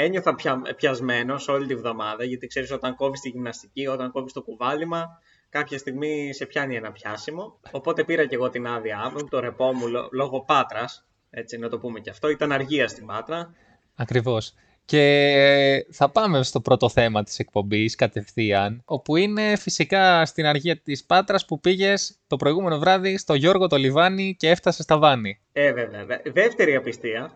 [0.04, 4.42] Ένιωθα πια, πιασμένος όλη τη βδομάδα, γιατί ξέρεις όταν κόβεις τη γυμναστική, όταν κόβεις το
[4.42, 5.06] κουβάλιμα,
[5.50, 7.60] κάποια στιγμή σε πιάνει ένα πιάσιμο.
[7.72, 11.70] Οπότε πήρα και εγώ την άδειά μου, το ρεπό μου λο- λόγω Πάτρας, έτσι να
[11.70, 12.30] το πούμε και αυτό.
[12.30, 13.54] Ήταν αργία στην Πάτρα.
[13.96, 14.54] Ακριβώς.
[14.92, 21.04] Και θα πάμε στο πρώτο θέμα της εκπομπής κατευθείαν, όπου είναι φυσικά στην αργία της
[21.06, 25.40] Πάτρας που πήγες το προηγούμενο βράδυ στο Γιώργο το Λιβάνι και έφτασες στα Βάνη.
[25.52, 26.06] Ε, βέβαια.
[26.06, 27.32] δε- Δεύτερη απιστία.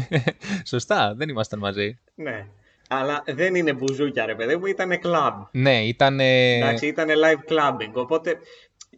[0.72, 1.98] Σωστά, δεν ήμασταν μαζί.
[2.14, 2.46] Ναι.
[2.88, 5.42] Αλλά δεν είναι μπουζούκια, ρε παιδί μου, ήταν κλαμπ.
[5.50, 6.20] Ναι, ήταν...
[6.20, 7.92] Εντάξει, ήταν live clubbing.
[7.92, 8.38] Οπότε,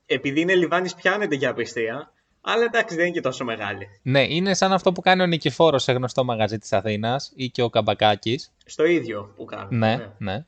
[0.07, 2.13] επειδή είναι Λιβάνης, πιάνεται για απιστία.
[2.47, 3.89] Αλλά εντάξει, δεν είναι και τόσο μεγάλη.
[4.03, 7.63] Ναι, είναι σαν αυτό που κάνει ο Νικηφόρος σε γνωστό μαγαζί της Αθήνας ή και
[7.63, 8.53] ο Καμπακάκης.
[8.65, 9.79] Στο ίδιο που κάνουν.
[9.79, 10.47] Ναι, ναι.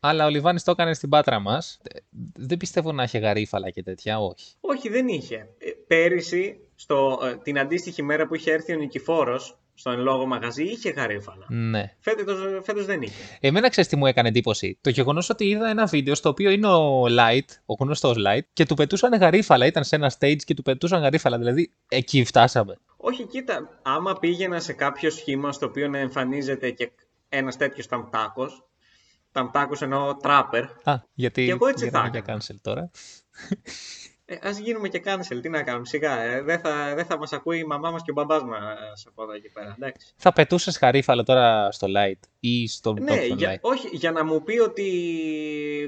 [0.00, 1.80] Αλλά ο Λιβάνης το έκανε στην Πάτρα μας.
[1.82, 1.98] Ε,
[2.34, 4.54] Δεν πιστεύω να είχε γαρίφαλα και τέτοια, όχι.
[4.60, 5.36] Όχι, δεν είχε.
[5.36, 10.26] Ε, Πέρυσι, στο, ε, την αντίστοιχη μέρα που είχε έρθει ο Νικηφόρος, στο εν λόγω
[10.26, 11.46] μαγαζί, είχε γαρίφαλα.
[11.48, 11.94] Ναι.
[12.00, 13.38] Φέτος, φέτος δεν είχε.
[13.40, 16.66] Εμένα ξέρεις τι μου έκανε εντύπωση; Το γεγονός ότι είδα ένα βίντεο στο οποίο είναι
[16.66, 19.66] ο Light, ο γνωστός Light, και του πετούσαν γαρίφαλα.
[19.66, 21.38] Ήταν σε ένα stage και του πετούσαν γαρίφαλα.
[21.38, 22.78] Δηλαδή εκεί φτάσαμε.
[22.96, 26.90] Όχι, κοίτα, άμα πήγαινα σε κάποιο σχήμα στο οποίο να εμφανίζεται και
[27.28, 28.66] ένας τέτοιος ταμτάκος,
[29.32, 31.44] ταμτάκος εννοώ τράπερ, Α, γιατί.
[31.44, 32.90] Και εγώ έτσι γυρνάμε θα για cancel τώρα.
[34.32, 37.32] Ε, ας γίνουμε και cancel, τι να κάνουμε, σιγά, ε, δεν θα, δεν θα μας
[37.32, 40.14] ακούει η μαμά μας και ο μπαμπάς μας από εδώ και πέρα, εντάξει.
[40.16, 44.24] Θα πετούσες γαρίφαλα τώρα στο Light ή στο Ναι, top για, Light; όχι, για να
[44.24, 44.88] μου πει ότι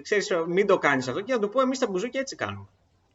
[0.03, 2.67] ξέρεις, μην το κάνεις αυτό και να του πω εμείς τα μπουζούκια έτσι κάνουμε.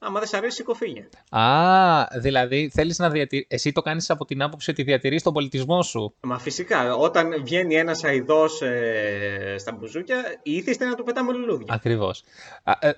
[0.01, 1.09] Άμα δεν σ' αρέσει, σηκωφίγε.
[1.29, 3.47] Α, δηλαδή θέλεις να διατηρήσει.
[3.49, 6.13] Εσύ το κάνεις από την άποψη ότι διατηρείς τον πολιτισμό σου.
[6.21, 11.73] Μα φυσικά, όταν βγαίνει ένας αηδός ε, στα μπουζούκια, ήθιστε να του πετάμε λουλούδια.
[11.73, 12.23] Ακριβώς.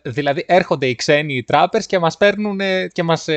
[0.03, 3.27] Δηλαδή έρχονται οι ξένοι οι trappers και μας παίρνουν ε, και μας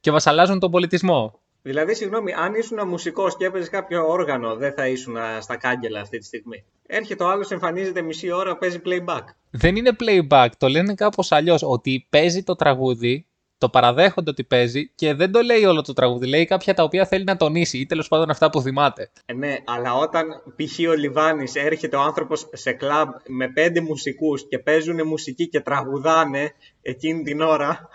[0.00, 1.40] και μας αλλάζουν τον πολιτισμό.
[1.66, 6.18] Δηλαδή, συγγνώμη, αν ήσουν μουσικός και έπαιζες κάποιο όργανο, δεν θα ήσουν στα κάγκελα αυτή
[6.18, 6.64] τη στιγμή.
[6.86, 9.22] Έρχεται ο άλλος, εμφανίζεται μισή ώρα, παίζει playback.
[9.50, 13.26] Δεν είναι playback, το λένε κάπως αλλιώς, ότι παίζει το τραγούδι,
[13.58, 17.06] το παραδέχονται ότι παίζει και δεν το λέει όλο το τραγούδι, λέει κάποια τα οποία
[17.06, 19.10] θέλει να τονίσει ή τέλος πάντων αυτά που θυμάται.
[19.26, 20.88] Ε, ναι, αλλά όταν π.χ.
[20.88, 26.52] ο Λιβάνης έρχεται ο άνθρωπος σε κλαμπ με πέντε μουσικούς και παίζουν μουσική και τραγουδάνε
[26.82, 27.88] εκείνη την ώρα,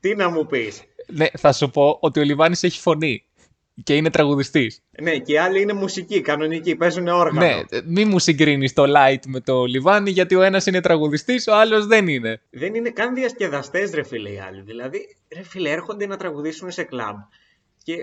[0.00, 0.82] τι να μου πεις.
[1.06, 3.24] Ναι, θα σου πω ότι ο Λιβάνης έχει φωνή
[3.82, 4.82] και είναι τραγουδιστής.
[5.02, 7.46] Ναι, και οι άλλοι είναι μουσική, κανονική, παίζουν όργανο.
[7.46, 11.54] Ναι, μη μου συγκρίνεις το Light με το Λιβάνι, γιατί ο ένας είναι τραγουδιστής, ο
[11.54, 12.40] άλλος δεν είναι.
[12.50, 14.60] Δεν είναι καν διασκεδαστές ρε φίλε οι άλλοι.
[14.60, 17.16] Δηλαδή, ρε φίλε, έρχονται να τραγουδήσουν σε κλαμπ
[17.82, 17.94] και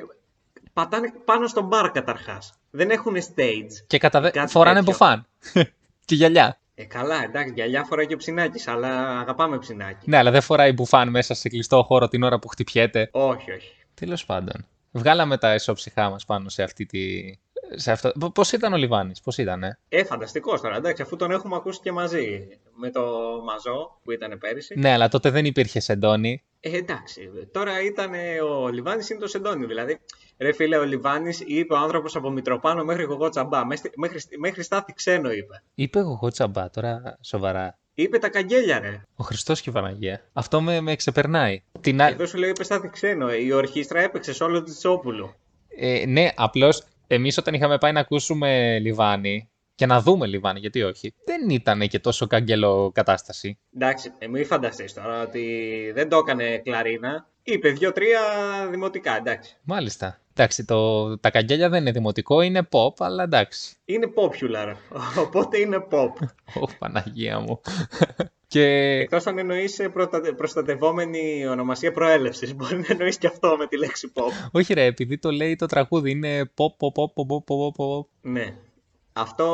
[0.74, 2.60] πατάνε πάνω στον μπαρ καταρχάς.
[2.70, 3.86] Δεν έχουν stage.
[3.88, 4.30] Και κατά δε...
[4.30, 4.92] Κάτι φοράνε τέτοιο.
[4.92, 5.28] μπουφάν.
[6.06, 6.61] και γυαλιά.
[6.82, 10.10] Ε, καλά, εντάξει, γυαλιά φοράει και ο ψινάκης, αλλά αγαπάμε ψινάκι.
[10.10, 13.10] Ναι, αλλά δεν φοράει μπουφάν μέσα σε κλειστό χώρο την ώρα που χτυπιέται.
[13.12, 13.74] Όχι, όχι.
[13.94, 14.66] Τέλος πάντων.
[14.92, 17.00] Βγάλαμε τα ισόψυχά μας πάνω σε αυτή τη.
[17.76, 18.12] Σε αυτό...
[18.34, 21.80] Πώς ήταν ο Λιβάνης, πώς ήταν, ε; Ε, φανταστικός τώρα, εντάξει, αφού τον έχουμε ακούσει
[21.80, 23.02] και μαζί με το
[23.46, 24.80] Μαζό που ήταν πέρυσι.
[24.80, 26.44] Ναι, αλλά τότε δεν υπήρχε σεντόνι.
[26.60, 28.12] Ε, εντάξει, τώρα ήταν
[28.52, 30.00] ο Λιβάνης είναι το Σεντόνι, δηλαδή.
[30.42, 34.64] Ρε φίλε, ο Λιβάνης είπε ο άνθρωπος από Μητροπάνο μέχρι Γογό Τσαμπά, μέχρι, μέχρι, μέχρι
[34.64, 35.64] στάθη ξένο είπε.
[35.76, 37.78] Είπε εγώ τσαμπά, τώρα σοβαρά.
[37.94, 39.02] Είπε τα καγγέλια ρε.
[39.16, 40.22] Ο Χριστός και η Παναγία.
[40.34, 41.64] Αυτό με, με ξεπερνάει.
[41.82, 42.02] Την...
[42.02, 45.34] α- Εδώ σου λέει είπε στάθη ξένο, η ορχήστρα έπαιξε σε όλο της Τσόπουλου.
[45.68, 50.84] Ε, ναι, απλώς εμείς όταν είχαμε πάει να ακούσουμε Λιβάνι και να δούμε Λιβάνι, γιατί
[50.84, 53.58] όχι, δεν ήταν και τόσο καγκελό κατάσταση.
[53.76, 57.30] Εντάξει, ε, μην φανταστείς τώρα ότι δεν το έκανε κλαρίνα.
[57.44, 58.20] Είπε δύο-τρία
[58.72, 59.58] δημοτικά, εντάξει.
[59.64, 60.20] Μάλιστα.
[60.36, 63.76] Εντάξει, το, τα καγκέλια δεν είναι δημοτικό, είναι pop, αλλά εντάξει.
[63.86, 64.74] Είναι popular,
[65.26, 66.10] οπότε είναι pop.
[66.62, 67.62] Ω, Παναγία μου.
[68.48, 68.64] και
[69.00, 72.56] Εκτός αν εννοείς ε, προτα- προστατευόμενη ονομασία προέλευσης.
[72.56, 74.50] Μπορεί να εννοείς και αυτό με τη λέξη pop.
[74.52, 78.06] όχι ρε, επειδή το λέει το τραγούδι, είναι pop, pop, pop, pop, pop, pop, pop.
[78.22, 78.54] Ναι.
[79.14, 79.46] Αυτό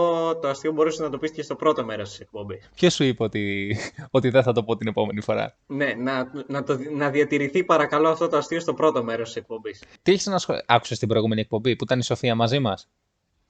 [0.41, 2.69] το αστείο μπορούσες να το πεις και στο πρώτο μέρος της εκπομπής.
[2.75, 3.75] Ποιο σου είπε ότι,
[4.11, 5.57] ότι δεν θα το πω την επόμενη φορά.
[5.67, 9.83] Ναι, να, να, το, να διατηρηθεί παρακαλώ αυτό το αστείο στο πρώτο μέρος της εκπομπής.
[10.01, 10.65] Τι έχεις να σχολιάσει.
[10.69, 12.89] Άκουσες την προηγούμενη εκπομπή που ήταν η Σοφία μαζί μας;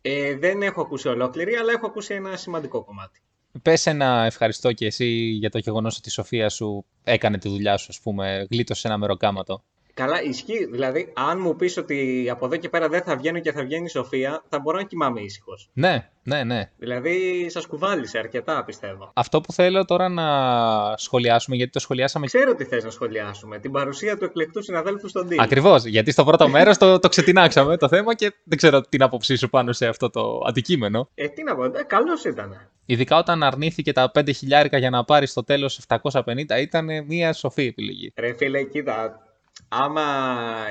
[0.02, 3.22] Ε, δεν έχω ακούσει ολόκληρη, αλλά έχω ακούσει ένα σημαντικό κομμάτι.
[3.62, 7.78] Πες ένα ευχαριστώ και εσύ για το γεγονός ότι η Σοφία σου έκανε τη δουλειά
[7.78, 9.64] σου, ας πούμε, γλίτωσε ένα μεροκάματο.
[9.98, 10.66] Καλά, ισχύει.
[10.66, 13.86] Δηλαδή, αν μου πεις ότι από εδώ και πέρα δεν θα βγαίνω και θα βγαίνει
[13.86, 15.70] η Σοφία, θα μπορώ να κοιμάμαι ήσυχος.
[15.74, 16.70] Ναι, ναι, ναι.
[16.78, 19.12] Δηλαδή, σας κουβάλισε αρκετά, πιστεύω.
[19.14, 20.28] Αυτό που θέλω τώρα να
[20.98, 22.26] σχολιάσουμε, γιατί το σχολιάσαμε.
[22.26, 23.60] Ξέρω τι θες να σχολιάσουμε.
[23.60, 25.40] Την παρουσία του εκλεκτού συναδέλφου στον Τίλ.
[25.40, 25.86] Ακριβώς.
[25.86, 29.50] Γιατί στο πρώτο μέρος το, το ξετινάξαμε το θέμα και δεν ξέρω την άποψή σου
[29.50, 31.10] πάνω σε αυτό το αντικείμενο.
[31.16, 32.70] Ε, τι να πω, ε, καλός ήταν.
[32.86, 37.66] Ειδικά όταν αρνήθηκε τα 5 χιλιάρικα για να πάρει στο τέλος 750, ήταν μια σοφή
[37.66, 38.12] επιλογή.
[38.16, 39.27] Ρε φίλε, κοίτα,
[39.68, 40.06] άμα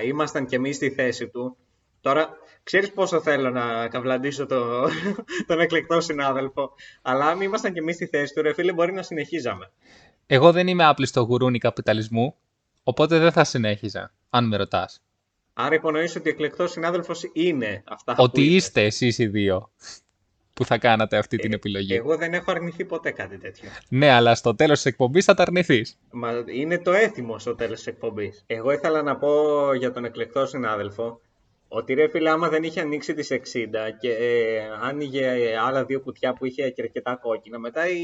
[0.05, 1.57] ήμασταν κι εμείς στη θέση του,
[2.01, 2.29] τώρα
[2.62, 4.88] ξέρεις πόσο θέλω να καβλαντήσω το,
[5.49, 9.03] τον εκλεκτό συνάδελφο, αλλά αν ήμασταν κι εμείς στη θέση του, ρε φίλε, μπορεί να
[9.03, 9.70] συνεχίζαμε.
[10.27, 12.35] Εγώ δεν είμαι άπλιστο γουρούνι καπιταλισμού,
[12.83, 15.01] οπότε δεν θα συνέχιζα, αν με ρωτάς.
[15.53, 19.70] Άρα υπονοείς ότι ο εκλεκτός συνάδελφος είναι αυτά Ότι που είστε εσείς οι δύο
[20.57, 21.95] που θα κάνατε αυτή την επιλογή.
[21.95, 23.71] Εγώ δεν έχω αρνηθεί ποτέ κάτι τέτοιο.
[23.88, 25.99] Ναι, αλλά στο τέλος της εκπομπής θα τα αρνηθείς.
[26.11, 28.45] Μα είναι το έθιμο στο τέλος της εκπομπής.
[28.47, 29.33] Εγώ ήθελα να πω
[29.75, 31.21] για τον εκλεκτό συνάδελφο
[31.69, 33.38] ότι ρε φίλε άμα δεν είχε ανοίξει τις 60
[34.01, 37.99] και ε, άνοιγε άλλα δύο κουτιά που είχε και αρκετά κόκκινα, μετά η,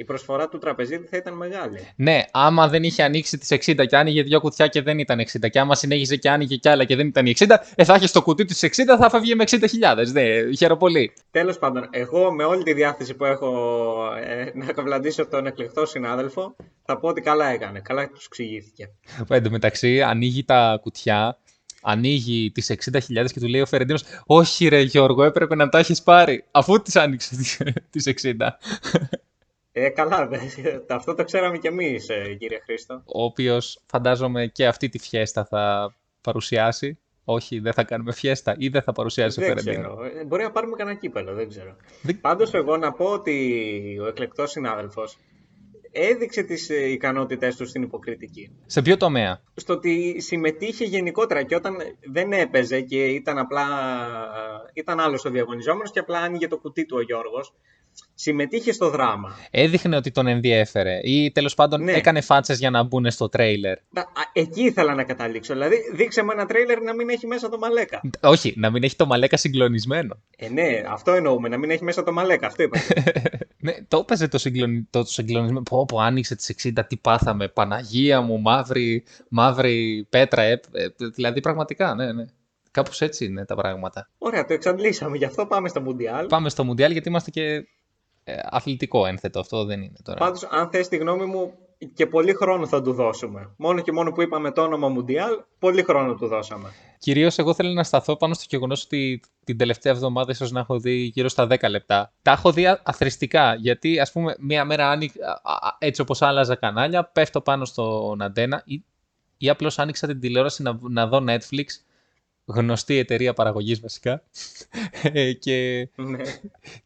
[0.00, 1.88] η προσφορά του τραπεζίτη θα ήταν μεγάλη.
[1.96, 5.50] Ναι, άμα δεν είχε ανοίξει τις 60 και άνοιγε δύο κουτιά και δεν ήταν 60,
[5.50, 8.08] και άμα συνέχιζε και άνοιγε κι άλλα και δεν ήταν οι 60, ε, θα είχε
[8.12, 9.58] το κουτί της 60, θα φεύγει με 60.000.
[10.12, 11.12] Ναι, χαίρομαι πολύ.
[11.30, 13.50] Τέλος πάντων, εγώ με όλη τη διάθεση που έχω
[14.24, 18.90] ε, να καβλαντήσω τον εκλεκτό συνάδελφο, θα πω ότι καλά έκανε, καλά τους εξηγήθηκε.
[19.28, 21.38] Εν τω μεταξύ, ανοίγει τα κουτιά,
[21.82, 23.00] ανοίγει τις 60.000
[23.32, 26.96] και του λέει ο Φερεντίνος: Όχι, ρε Γιώργο, έπρεπε να τα έχεις πάρει, αφού τις
[26.96, 27.58] άνοιξες
[27.90, 28.32] τις 60.
[29.84, 30.38] Ε, καλά, δε,
[30.94, 33.02] αυτό το ξέραμε κι εμείς, ε, κύριε Χρήστο.
[33.06, 36.98] Ο οποίος φαντάζομαι και αυτή τη φιέστα θα παρουσιάσει.
[37.24, 39.94] Όχι, δεν θα κάνουμε φιέστα ή δεν θα παρουσιάσει ο Δεν Φερεντίνο.
[39.94, 40.04] ξέρω.
[40.20, 41.76] Ε, Μπορεί να πάρουμε κανένα κύπελο, δεν ξέρω.
[42.02, 45.18] Δεν- Πάντως εγώ να πω ότι ο εκλεκτός συνάδελφος
[45.92, 48.50] έδειξε τις ε, ικανότητές του στην υποκριτική.
[48.66, 51.76] Σε ποιο τομέα; Στο ότι συμμετείχε γενικότερα και όταν
[52.12, 53.64] δεν έπαιζε και ήταν απλά
[54.74, 57.52] ήταν άλλος ο διαγωνιζόμενος και απλά άνοιγε το κουτί του ο Γιώργος,
[58.14, 59.36] συμμετείχε στο δράμα.
[59.50, 61.92] Έδειχνε ότι τον ενδιέφερε ή τέλος πάντων Ναι.
[61.92, 63.78] έκανε φάτσες για να μπουν στο τρέιλερ.
[63.90, 65.52] Να- α, Εκεί ήθελα να καταλήξω.
[65.52, 68.00] Δηλαδή, δείξε με ένα τρέιλερ να μην έχει μέσα το Μαλέκα.
[68.20, 70.16] Όχι, να μην έχει το μαλέκα συγκλονισμένο.
[70.36, 72.46] Ε, ναι, αυτό εννοούμε, να μην έχει μέσα το Μαλέκα.
[72.46, 72.78] Αυτό είπα.
[73.62, 74.86] Ναι, το έπαιζε το, συγκλονι...
[74.90, 75.62] το συγκλονισμένο.
[75.62, 77.48] Πω, πω, άνοιξε τις 60, τι πάθαμε.
[77.48, 80.42] Παναγία μου, μαύρη, μαύρη πέτρα.
[80.42, 82.24] Ε, ε, δηλαδή, πραγματικά, ναι, ναι.
[82.70, 84.08] Κάπως έτσι είναι τα πράγματα.
[84.18, 85.16] Ωραία, το εξαντλήσαμε.
[85.16, 86.26] Γι' αυτό πάμε στο Μουντιάλ.
[86.26, 87.62] Πάμε στο Μουντιάλ γιατί είμαστε και ε,
[88.50, 89.40] αθλητικό ένθετο.
[89.40, 90.18] Αυτό δεν είναι τώρα.
[90.18, 91.52] Πάντως, αν θες τη γνώμη μου,
[91.94, 93.50] και πολύ χρόνο θα του δώσουμε.
[93.56, 96.68] Μόνο και μόνο που είπαμε το όνομα Μουντιάλ, πολύ χρόνο του δώσαμε.
[96.98, 100.78] Κυρίως, εγώ θέλω να σταθώ πάνω στο γεγονός ότι την τελευταία εβδομάδα ίσως να έχω
[100.78, 102.12] δει γύρω στα 10 λεπτά.
[102.22, 103.54] Τα έχω δει α- αθρηστικά.
[103.54, 105.10] Γιατί, ας πούμε, μία μέρα άνοι...
[105.42, 108.84] α- α- έτσι όπως άλλαζα κανάλια, πέφτω πάνω στον αντένα ή,
[109.36, 111.66] ή απλώς άνοιξα την τηλεόραση να, να δω Netflix.
[112.54, 114.22] Γνωστή εταιρεία παραγωγής βασικά.
[115.12, 116.22] Ε, και, Ναι.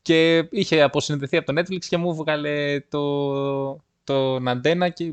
[0.03, 5.13] και είχε αποσυνδεθεί από το Netflix και μου έβγαλε το, τον αντένα και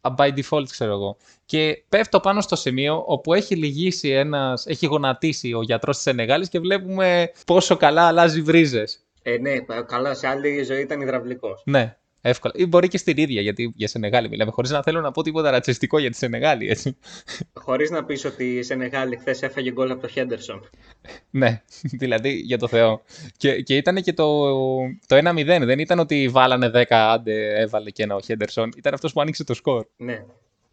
[0.00, 1.16] α, by default ξέρω εγώ.
[1.44, 6.48] Και πέφτω πάνω στο σημείο όπου έχει λυγίσει ένας, έχει γονατίσει ο γιατρός της Σενεγάλης
[6.48, 9.04] και βλέπουμε πόσο καλά αλλάζει βρίζες.
[9.22, 11.62] Ε, ναι, καλά, σε άλλη ζωή ήταν υδραυλικός.
[11.64, 12.54] Ναι, εύκολα.
[12.56, 15.50] Ή μπορεί και στην ίδια, γιατί για Σενεγάλη μιλάμε, χωρίς να θέλω να πω τίποτα
[15.50, 16.96] ρατσιστικό για τη Σενεγάλη, έτσι.
[17.52, 20.70] Χωρίς να πεις ότι η Σενεγάλη χθες έφαγε γκολ από το Χέντερσον.
[21.30, 21.62] ναι,
[22.00, 23.02] δηλαδή για το Θεό.
[23.36, 24.46] Και, και ήταν και το,
[25.06, 28.70] το 1-0, δεν ήταν ότι βάλανε 10, άντε έβαλε και ένα ο Χέντερσον.
[28.76, 29.86] Ήταν αυτός που άνοιξε το σκορ.
[29.96, 30.24] Ναι.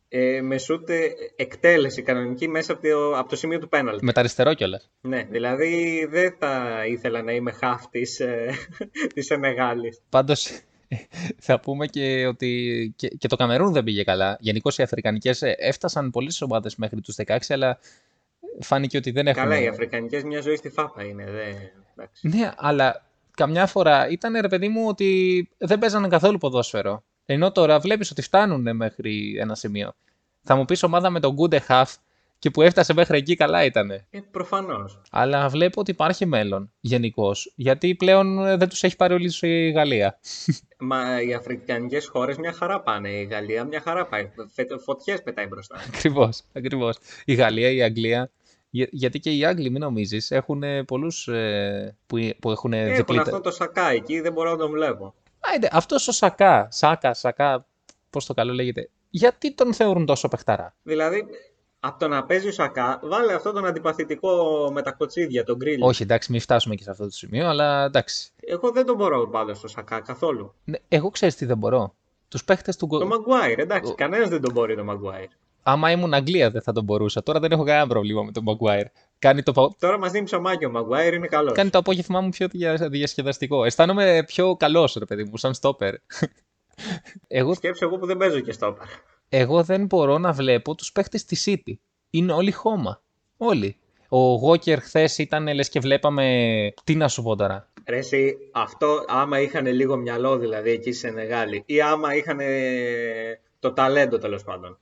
[0.09, 4.01] Ε, με σούτ ε, εκτέλεση κανονική μέσα από το, από το σημείο του πέναλτ.
[4.01, 4.89] Με τα αριστερό κιόλας.
[5.01, 8.53] Ναι, δηλαδή δεν θα ήθελα να είμαι χαφ της, ε,
[9.13, 10.01] της Σενεγάλης.
[10.09, 10.61] Πάντως,
[11.39, 14.37] θα πούμε και ότι και, και το Καμερούν δεν πήγε καλά.
[14.39, 17.79] Γενικώς οι Αφρικανικές έφτασαν πολλές ομάδες μέχρι τους 16, αλλά
[18.59, 19.43] φάνηκε ότι δεν έχουν.
[19.43, 21.23] Καλά, οι Αφρικανικές μια ζωή στη φάπα είναι.
[21.23, 21.53] Δε,
[21.95, 22.27] εντάξει.
[22.27, 27.03] Ναι, αλλά καμιά φορά ήταν ρε παιδί μου ότι δεν παίζανε καθόλου ποδόσφαιρο.
[27.25, 29.93] Ενώ τώρα βλέπεις ότι φτάνουν μέχρι ένα σημείο.
[30.43, 31.95] Θα μου πεις ομάδα με τον Γκούντε Χαφ
[32.39, 33.91] και που έφτασε μέχρι εκεί καλά ήταν.
[33.91, 35.01] Ε, προφανώς.
[35.11, 37.53] Αλλά βλέπω ότι υπάρχει μέλλον γενικώς.
[37.55, 40.19] Γιατί πλέον ε, δεν τους έχει πάρει όλη η Γαλλία.
[40.79, 43.09] Μα οι αφρικανικές χώρες μια χαρά πάνε.
[43.09, 44.29] Η Γαλλία μια χαρά πάει.
[44.53, 45.75] Φε- Φωτιές πετάει μπροστά.
[45.87, 46.97] Ακριβώς, ακριβώς.
[47.25, 48.31] Η Γαλλία, η Αγγλία.
[48.69, 51.29] Για- γιατί και οι Άγγλοι, μην νομίζεις, έχουν πολλούς
[52.05, 53.19] που, που έχουν Έχουν διπλή.
[53.19, 55.13] αυτό το σακά εκεί, δεν μπορώ να τον βλέπω.
[55.39, 57.65] Άιντε, αυτός ο Σακά, Σάκα, Σακά,
[58.09, 61.25] πώς το καλό λέγεται, γιατί τον θεωρούν τόσο παιχταρά; Δηλαδή,
[61.87, 64.29] Από το να παίζει ο Σακά, βάλε αυτό τον αντιπαθητικό
[64.73, 65.81] με τα κοτσίδια, τον γκρίλ.
[65.81, 68.31] Όχι, εντάξει, μην φτάσουμε και σε αυτό το σημείο, αλλά εντάξει.
[68.39, 70.53] Εγώ δεν τον μπορώ πάντα στο Σακά καθόλου.
[70.63, 71.93] Ναι, εγώ ξέρεις τι δεν μπορώ.
[72.27, 72.87] Τους παίχτες του.
[72.87, 75.27] Το Μαγκουάιρ, εντάξει, κανένας δεν τον μπορεί το Μαγκουάιρ.
[75.63, 77.23] Άμα ήμουν Αγγλία δεν θα τον μπορούσα.
[77.23, 78.85] Τώρα δεν έχω κανένα πρόβλημα με τον Μαγκουάιρ.
[79.19, 79.75] Κάνει το...
[79.79, 81.53] Τώρα μας δίνει ψωμάκι ο Μαγκουάιρ, είναι καλός.
[81.53, 82.47] Κάνει το απόγευμά μου πιο
[82.89, 83.63] διασκεδαστικό.
[83.63, 85.93] Αισθάνομαι πιο καλός, ρε παιδί μου, σαν στόπερ.
[87.27, 87.53] εγώ...
[87.53, 88.85] Σκέψω εγώ που δεν παίζω και στόπερ.
[89.29, 91.73] Εγώ δεν μπορώ να βλέπω τους παίχτες της City.
[92.09, 93.01] Είναι όλοι χώμα.
[93.37, 93.77] Όλοι.
[94.09, 96.73] Ο Γόκερ χθες ήταν λες και βλέπαμε.
[96.83, 97.69] Τι να σου πω τώρα.
[97.87, 102.39] Ρε εσύ, αυτό άμα είχαν λίγο μυαλό δηλαδή εκεί σε Σενεγάλη ή άμα είχαν
[103.59, 104.77] το ταλέντο τέλος πάντων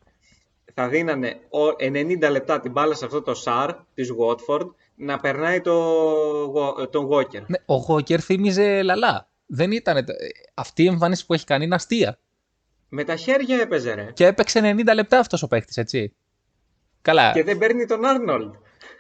[0.76, 1.40] θα δίνανε
[1.80, 7.42] 90 λεπτά την μπάλα σε αυτό το Σαρ της Watford να περνάει το, τον Walker.
[7.48, 9.30] Ναι, ο Walker θύμιζε λαλά.
[9.46, 10.06] Δεν ήταν.
[10.54, 12.20] Αυτή η εμφάνιση που έχει κάνει είναι αστεία.
[12.98, 14.12] Με τα χέρια έπαιζε, ρε.
[14.14, 16.14] Και έπαιξε 90 λεπτά αυτός ο παίχτη, έτσι.
[17.02, 17.32] Καλά.
[17.32, 18.54] Και δεν παίρνει τον Άρνολντ.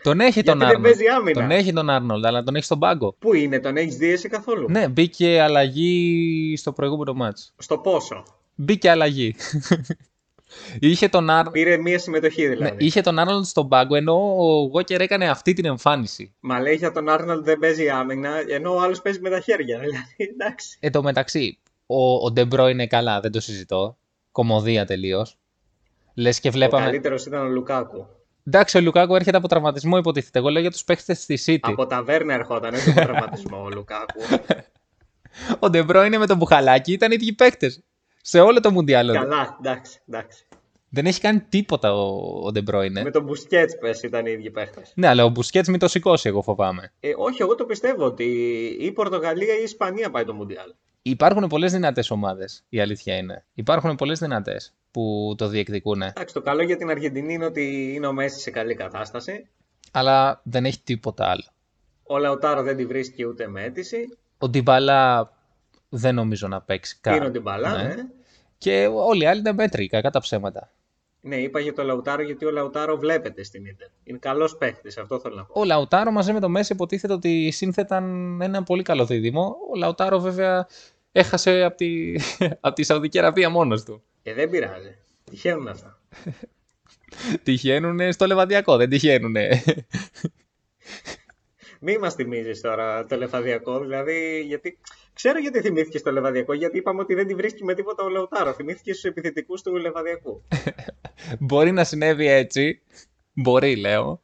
[0.03, 0.83] Τον έχει τον Άρνολντ.
[0.83, 1.41] Δεν παίζει άμυνα.
[1.41, 3.15] Τον έχει τον Άρνολντ, αλλά τον έχει στον πάγκο.
[3.19, 7.45] Πού είναι, τον έχεις δει εσύ καθόλου; Ναι, μπήκε αλλαγή στο προηγούμενο ματς.
[7.57, 8.23] Στο πόσο;
[8.55, 9.35] Μπήκε αλλαγή.
[10.79, 11.49] Είχε τον Άρ...
[11.49, 12.75] Πήρε μία συμμετοχή δηλαδή.
[12.75, 16.33] Ναι, είχε τον Άρνολντ στον πάγκο ενώ ο Walker έκανε αυτή την εμφάνιση.
[16.39, 19.79] Μα λέει για τον Άρνολντ δεν παίζει άμυνα, ενώ ο άλλος παίζει με τα χέρια.
[19.79, 20.77] Δηλαδή, εντάξει.
[20.79, 23.97] Εν τω μεταξύ, ο, ο Ντε Μπρόινε καλά, δεν το συζητώ.
[24.31, 25.37] Κωμωδία τελείως.
[26.13, 26.83] Λες και βλέπαμε.
[26.83, 28.07] Ο καλύτερος ήταν ο Λουκάκου.
[28.47, 30.39] Εντάξει, ο Λουκάκου έρχεται από τραυματισμό, υποτίθεται.
[30.39, 31.71] Εγώ λέω για τους παίχτες στη City.
[31.71, 34.21] Από ταβέρνα ερχόταν, όχι από τραυματισμό ο Λουκάκου.
[35.59, 37.83] ο Ντε Μπρόινε με τον Μπουχαλάκι, ήταν οι ίδιοι παίχτες.
[38.21, 39.11] Σε όλο το Μουντιάλ.
[39.11, 40.45] Καλά, εντάξει, εντάξει.
[40.89, 43.03] Δεν έχει κάνει τίποτα ο, ο Ντε Μπρόινε.
[43.03, 44.91] Με τον Μπουσκέτς, πες, ήταν οι ίδιοι παίχτες.
[44.95, 46.93] Ναι, αλλά ο Μπουσκέτς μην το σηκώσει, εγώ φοβάμαι.
[46.99, 48.23] Ε, όχι, εγώ το πιστεύω ότι
[48.79, 50.73] η Πορτογαλία ή η Ισπανία πάει το Μουντιάλ.
[51.07, 53.45] Υπάρχουν πολλές δυνατές ομάδες, η αλήθεια είναι.
[53.53, 56.01] Υπάρχουν πολλές δυνατές που το διεκδικούν.
[56.01, 59.47] Εντάξει, το καλό για την Αργεντινή είναι ότι είναι ο Μέση σε καλή κατάσταση.
[59.91, 61.43] Αλλά δεν έχει τίποτα άλλο.
[62.03, 64.17] Ο Λαουτάρο δεν τη βρίσκει ούτε με αίτηση.
[64.37, 65.31] Ο Ντιμπάλα
[65.89, 67.17] δεν νομίζω να παίξει κάτι.
[67.17, 67.83] Είναι ο Ντιμπάλα, ναι.
[67.83, 68.03] ναι.
[68.57, 70.71] Και όλοι οι άλλοι είναι μέτρη, κακά τα ψέματα.
[71.21, 73.87] Ναι, είπα για το Λαουτάρο γιατί ο Λαουτάρο βλέπετε στην Ιντερ.
[74.03, 75.59] Είναι καλός παίχτης, αυτό θέλω να πω.
[75.59, 79.55] Ο Λαουτάρο μαζί με το Μέση υποτίθεται ότι σύνθεταν ένα πολύ καλό δίδυμο.
[79.73, 80.67] Ο Λαουτάρο βέβαια
[81.19, 82.15] έχασε από τη,
[82.65, 84.03] από τη Σαουδική Αραβία μόνος του.
[84.21, 84.97] Και ε, δεν πειράζει.
[85.23, 86.01] Τυχαίνουν αυτά.
[87.43, 89.35] τυχαίνουν στο λεβαδιακό, δεν τυχαίνουν.
[91.79, 94.77] Μη μας θυμίζεις τώρα το λεβαδιακό, δηλαδή γιατί
[95.15, 98.55] Ξέρω γιατί θυμήθηκε το Λεβαδιακό, γιατί είπαμε ότι δεν τη βρίσκει με τίποτα ο Λεωτάρος.
[98.55, 100.43] Θυμήθηκε στους επιθετικούς του Λεβαδιακού.
[101.39, 102.81] Μπορεί να συνέβη έτσι.
[103.33, 104.21] Μπορεί, λέω.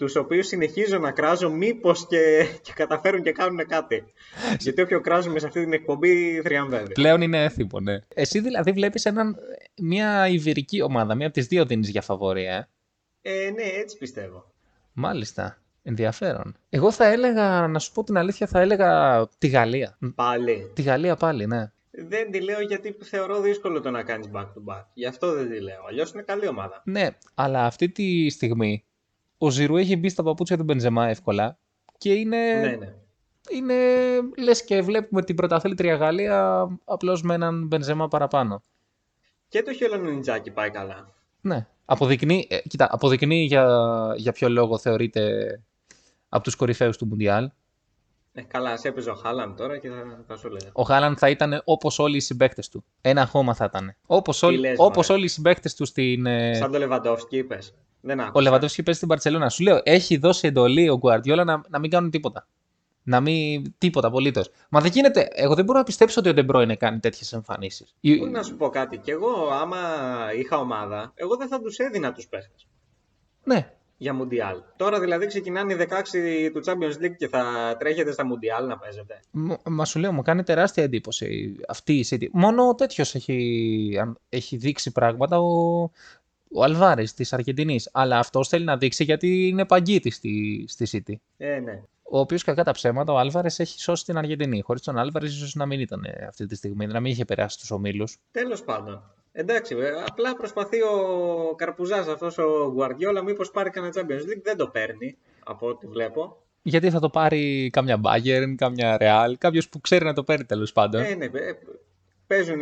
[0.00, 4.04] Τους οποίους συνεχίζω να κράζω, μήπως και, και καταφέρουν και κάνουν κάτι.
[4.58, 6.92] γιατί όποιο κράζουμε σε αυτή την εκπομπή θριαμβεύει.
[6.92, 7.98] Πλέον είναι έθιμο, ναι.
[8.14, 9.08] Εσύ δηλαδή βλέπεις
[9.76, 12.68] μια ιβυρική ομάδα, μία από τις δύο δίνεις για φαβορία.
[13.22, 14.52] Ε; ε, ναι, έτσι πιστεύω.
[14.92, 15.58] Μάλιστα.
[15.82, 16.56] Ενδιαφέρον.
[16.68, 19.98] Εγώ θα έλεγα, να σου πω την αλήθεια, θα έλεγα τη Γαλλία.
[20.14, 20.70] Πάλι.
[20.74, 21.72] Τη Γαλλία πάλι, ναι.
[21.90, 24.84] Δεν τη λέω γιατί θεωρώ δύσκολο το να κάνεις back to back.
[24.94, 25.84] Γι' αυτό δεν τη λέω.
[25.88, 26.82] Αλλιώς είναι καλή ομάδα.
[26.84, 28.84] Ναι, αλλά αυτή τη στιγμή
[29.42, 31.58] ο Ζηρού έχει μπει στα παπούτσια του Μπενζεμά εύκολα
[31.98, 32.54] και είναι.
[32.54, 32.94] Ναι, ναι.
[33.50, 33.74] Είναι
[34.38, 38.62] λες και βλέπουμε την πρωταθλήτρια Γαλλία απλώς με έναν Μπενζεμά παραπάνω.
[39.48, 41.14] Και το Χελονιτζάκι πάει καλά.
[41.40, 41.66] Ναι.
[41.84, 43.66] Αποδεικνύει, ε, κοίτα, αποδεικνύει για,
[44.16, 45.22] για ποιο λόγο θεωρείται
[46.28, 47.50] από τους κορυφαίους του Μουντιάλ.
[48.32, 50.70] Ε, καλά, σε έπαιζε ο Χάλαν τώρα και θα, θα σου λέγα.
[50.72, 52.84] Ο Χάλαν θα ήταν όπως όλοι οι συμπαίκτες του.
[53.00, 53.96] Ένα χώμα θα ήταν.
[54.06, 56.26] Όπως, ό, λες, όπως όλοι οι συμπαίκτες του στην...
[56.26, 57.74] Ε, Σαν το Λεβαντόφσκι είπες.
[58.00, 58.32] Δεν άκουσα.
[58.34, 59.48] Ο Λεβαντόφσκι παίζει στην Παρσελόνα.
[59.48, 62.46] Σου λέω, έχει δώσει εντολή ο Γκουαρδιόλα να, να μην κάνουν τίποτα.
[63.02, 63.74] Να μην.
[63.78, 64.50] τίποτα απολύτως.
[64.68, 65.28] Μα δεν γίνεται.
[65.32, 67.94] Εγώ δεν μπορώ να πιστέψω ότι ο Ντεμπρόινε κάνει τέτοιες εμφανίσεις.
[68.30, 68.98] Να σου πω κάτι.
[68.98, 69.78] Κι εγώ, άμα
[70.36, 72.66] είχα ομάδα, εγώ δεν θα τους έδινα τους παίχτες.
[73.44, 74.56] Ναι, για Μουντιάλ.
[74.76, 79.20] Τώρα δηλαδή ξεκινάνε οι 16 του Champions League και θα τρέχετε στα Μουντιάλ να παίζετε.
[79.64, 82.26] Μα σου λέω, μου κάνει τεράστια εντύπωση αυτή η City.
[82.32, 85.80] Μόνο τέτοιος έχει, έχει δείξει πράγματα ο,
[86.52, 87.88] ο Αλβάρη της Αργεντινής.
[87.92, 91.14] Αλλά αυτός θέλει να δείξει γιατί είναι παγκίτης στη, στη City.
[91.36, 91.82] Ε, ναι.
[92.02, 94.60] Ο οποίος κακά τα ψέματα, ο Άλβαρε έχει σώσει την Αργεντινή.
[94.60, 97.70] Χωρίς τον Άλβαρε, ίσως να μην ήταν αυτή τη στιγμή, να μην είχε περάσει τους
[97.70, 98.18] ομίλους.
[98.30, 99.02] Τέλος πάντων.
[99.32, 99.76] Εντάξει,
[100.06, 104.42] απλά προσπαθεί ο Καρπουζάς αυτός ο Γουαρδιόλα, μήπως πάρει κανένα Champions League.
[104.42, 106.42] Δεν το παίρνει από ό,τι βλέπω.
[106.62, 110.72] Γιατί θα το πάρει κάμια Bayern, κάμια Real, κάποιος που ξέρει να το παίρνει τέλος
[110.72, 111.02] πάντων.
[111.02, 111.52] Ε, ναι, ε,
[112.26, 112.60] παίζουν.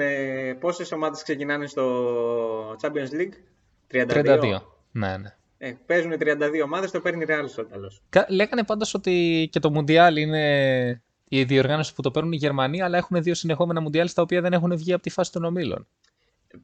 [0.60, 3.34] Πόσες ομάδες ξεκινάνε στο Champions League,
[3.92, 4.06] 32.
[4.08, 4.60] 32.
[4.90, 5.36] Ναι, ναι.
[5.58, 8.02] Ε, παίζουν 32 ομάδες, το παίρνει Real στο τέλος.
[8.28, 12.96] Λέγανε πάντως ότι και το Mundial είναι η διοργάνωση που το παίρνουν οι Γερμανοί, αλλά
[12.96, 15.86] έχουν δύο συνεχόμενα Mundial στα οποία δεν έχουν βγει από τη φάση των ομίλων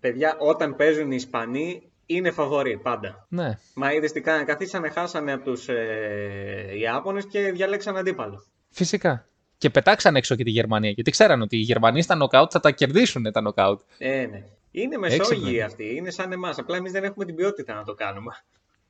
[0.01, 3.27] παιδιά, όταν παίζουν οι Ισπανοί, είναι φαβορή πάντα.
[3.29, 3.59] Ναι.
[3.75, 8.45] Μα είδες τι κάνανε, καθίσανε, χάσανε από τους ε, Ιάπωνες και διαλέξαν αντίπαλο.
[8.71, 9.29] Φυσικά.
[9.59, 10.91] Και πετάξαν έξω και τη Γερμανία.
[10.91, 13.81] Γιατί ξέραν ότι οι Γερμανοί στα νοκάουτ θα τα κερδίσουν τα νοκάουτ.
[13.99, 14.45] Ε, ναι.
[14.71, 15.29] Είναι Έξυπνο.
[15.29, 16.59] μεσόγειοι αυτοί, είναι σαν εμάς.
[16.59, 18.33] Απλά εμείς δεν έχουμε την ποιότητα να το κάνουμε.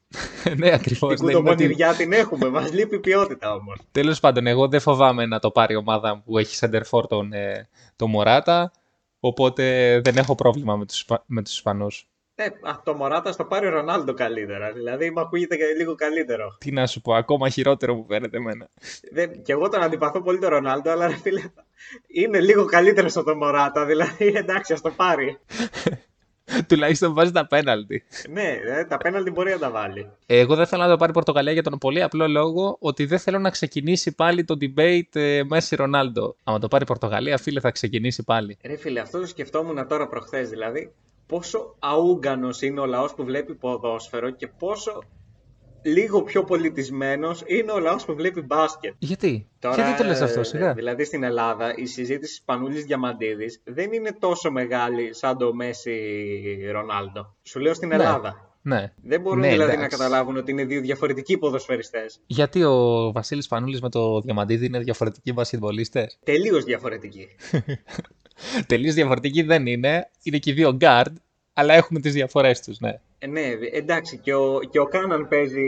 [0.58, 1.14] ναι, ακριβώς.
[1.14, 3.78] Την κουτοπονηριά την έχουμε, μας λείπει η ποιότητα όμως.
[3.92, 7.68] Τέλος πάντων, εγώ δεν φοβάμαι να το πάρει η ομάδα που έχει σεντερφόρ τον, ε,
[7.96, 8.72] το Μωράτα.
[9.26, 12.08] Οπότε δεν έχω πρόβλημα με τους, με τους Ισπανούς.
[12.34, 14.72] Ε, α, το Μωράτα στο πάρει ο Ρονάλντο καλύτερα.
[14.72, 16.56] Δηλαδή, μου ακούγεται και λίγο καλύτερο.
[16.58, 18.68] Τι να σου πω, ακόμα χειρότερο μου φαίνεται εμένα.
[19.12, 21.42] Δεν, και εγώ τον αντιπαθώ πολύ τον Ρονάλντο, αλλά ρε φίλε,
[22.06, 23.84] είναι λίγο καλύτερο από τον Μωράτα.
[23.84, 25.38] Δηλαδή, εντάξει, ας το πάρει.
[26.68, 28.04] Τουλάχιστον βάζει τα πέναλτι.
[28.30, 30.10] ναι, ε, τα πέναλτι μπορεί να τα βάλει.
[30.26, 33.18] Εγώ δεν θέλω να το πάρει η Πορτογαλία για τον πολύ απλό λόγο ότι δεν
[33.18, 36.36] θέλω να ξεκινήσει πάλι το debate ε, Μέση Ρονάλντο.
[36.44, 38.56] Αν το πάρει η Πορτογαλία, φίλε, θα ξεκινήσει πάλι.
[38.64, 40.48] Ρε φίλε, αυτό το σκεφτόμουν τώρα προχθές.
[40.48, 40.92] Δηλαδή,
[41.26, 45.02] πόσο αούγκανος είναι ο λαός που βλέπει ποδόσφαιρο και πόσο
[45.84, 48.94] λίγο πιο πολιτισμένος είναι ο λαός που βλέπει μπάσκετ.
[48.98, 50.72] Γιατί, Τώρα, γιατί το λες αυτό, ε, σιγά.
[50.74, 55.98] Δηλαδή στην Ελλάδα η συζήτηση Σπανούλη Διαμαντίδης δεν είναι τόσο μεγάλη σαν το Μέση
[56.72, 57.34] Ρονάλντο.
[57.42, 57.94] Σου λέω στην Ναι.
[57.94, 58.48] Ελλάδα.
[58.66, 58.92] Ναι.
[59.02, 59.82] Δεν μπορούν Ναι, δηλαδή εντάξει.
[59.82, 62.20] να καταλάβουν ότι είναι δύο διαφορετικοί ποδοσφαιριστές.
[62.26, 67.28] Γιατί ο Βασίλης Πανούλης με το Διαμαντίδη είναι διαφορετικοί μπασκετμπολίστες; Τελείως διαφορετικοί.
[68.66, 70.10] Τελείως διαφορετικοί δεν είναι.
[70.22, 71.12] Είναι και οι δύο guard,
[71.54, 73.00] αλλά έχουν τις διαφορές τους, ναι.
[73.18, 73.42] Ε, ναι,
[73.72, 75.60] εντάξει, και ο, και ο Κάναν παίζει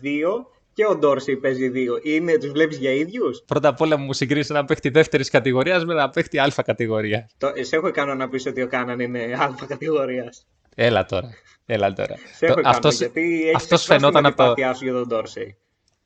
[0.00, 1.98] δύο και ο Ντόρσεϊ παίζει δύο.
[2.02, 5.92] Είναι, τους βλέπεις για ίδιους; Πρώτα απ' όλα μου συγκρίνεις ένα παίχτη δεύτερης κατηγορίας με
[5.92, 7.34] ένα παίχτη α κατηγορίας.
[7.38, 10.46] Το, σε έχω κάνω να πεις ότι ο Κάναν είναι α κατηγορίας.
[10.74, 11.28] Έλα τώρα.
[11.66, 12.14] Έλα τώρα.
[12.36, 14.84] Σε έχω Το- κάνω, αυτός, γιατί έχεις αυτός εκφράσει φαινόταν την από, το, αντιπάθειά σου
[14.84, 15.56] για τον Ντόρσεϊ.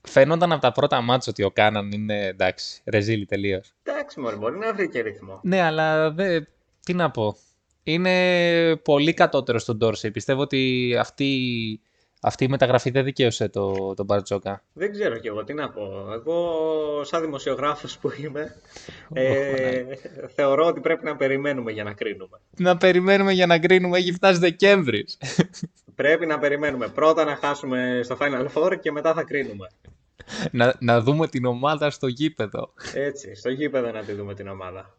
[0.02, 3.72] φαινόταν από τα πρώτα μάτς ότι ο Κάναν είναι εντάξει, ρεζίλη τελείως.
[3.82, 5.40] Εντάξει, μωρέ, μπορεί να βρει και ρυθμό.
[5.42, 6.40] Ναι, αλλά δε,
[6.84, 7.36] τι να πω.
[7.92, 10.10] Είναι πολύ κατώτερο στον Ντόρσεϊ.
[10.10, 11.30] Πιστεύω ότι αυτή,
[12.20, 14.62] αυτή η μεταγραφή δεν δικαίωσε το, τον Μπαρτζόκα.
[14.72, 16.12] Δεν ξέρω κι εγώ τι να πω.
[16.12, 18.56] Εγώ, σαν δημοσιογράφος που είμαι,
[19.12, 19.84] ε,
[20.34, 22.40] θεωρώ ότι πρέπει να περιμένουμε για να κρίνουμε.
[22.58, 25.18] Να περιμένουμε για να κρίνουμε, έχει φτάσει Δεκέμβρης.
[25.94, 26.88] Πρέπει να περιμένουμε.
[26.88, 29.68] Πρώτα να χάσουμε στο Final Four και μετά θα κρίνουμε.
[30.50, 32.72] να, να δούμε την ομάδα στο γήπεδο.
[32.94, 34.97] Έτσι, στο γήπεδο να τη δούμε την ομάδα.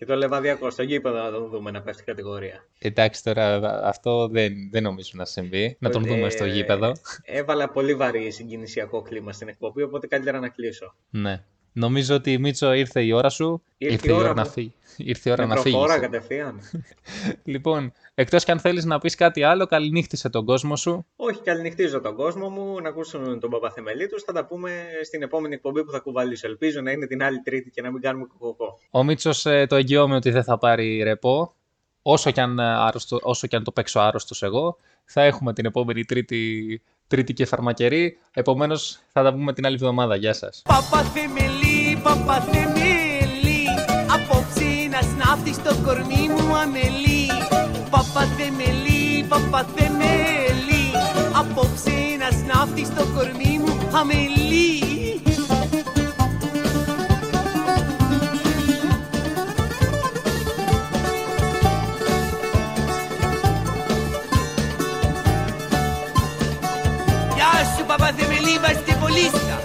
[0.00, 2.66] Και το Λεβαδιακό, στο γήπεδο να τον δούμε να πέφτει κατηγορία.
[2.78, 5.76] Εντάξει τώρα, αυτό δεν, δεν νομίζω να συμβεί.
[5.80, 6.92] Να τον δούμε στο Ε, γήπεδο.
[7.24, 10.94] Έβαλα πολύ βαρύ συγκινησιακό κλίμα στην εκπομπή, οπότε καλύτερα να κλείσω.
[11.10, 11.44] Ναι.
[11.72, 13.62] Νομίζω ότι Μίτσο ήρθε η ώρα σου.
[13.78, 14.48] Ήρθε η ώρα να μου.
[14.50, 14.72] φύγει.
[14.96, 15.78] Ήρθε η ώρα Με να φύγεις.
[15.78, 16.60] προφορά κατευθείαν.
[17.44, 21.06] Λοιπόν, εκτός κι αν θέλεις να πεις κάτι άλλο, καληνύχτησε τον κόσμο σου.
[21.16, 24.22] Όχι, καληνυχτίζω τον κόσμο μου, να ακούσουν τον Παπαθεμελή τους.
[24.22, 24.70] Θα τα πούμε
[25.04, 26.46] στην επόμενη εκπομπή που θα κουβαλήσω.
[26.46, 28.78] Ελπίζω να είναι την άλλη Τρίτη και να μην κάνουμε κοκοκό.
[28.90, 31.54] Ο Μίτσος το εγγυώμαι ότι δεν θα πάρει ρεπό.
[32.02, 35.64] Όσο κι αν, ε, άρρωστο, όσο κι αν το παίξω άρρωστος εγώ, θα έχουμε την
[35.64, 38.18] επόμενη Τρίτη, τρίτη και φαρμακερή.
[38.32, 40.16] Επομένως, θα τα πούμε την άλλη εβδομάδα.
[40.16, 40.62] Γεια σας.
[40.64, 43.64] Παπαθεμελή, παπαθεμελή
[44.14, 47.26] Απόψε να σνάφτεις στο κορμί μου αμελή
[47.90, 50.84] Παπαθεμελή, παπαθεμελή
[51.40, 54.99] Απόψε να σνάφτεις στο κορμί μου αμελή
[67.90, 69.60] Γεια σου παπαθεμελή, βαστιβολίστα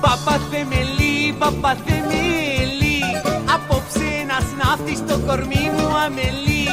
[0.00, 3.00] Παπαθεμελή, παπαθεμελή
[3.54, 6.68] Απόψε να σνάφτει στο κορμί μου αμελή.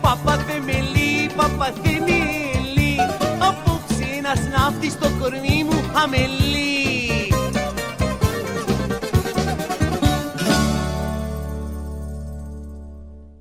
[0.00, 1.99] Παπαθεμελή, παπαθεμελή
[6.02, 6.39] Απόψε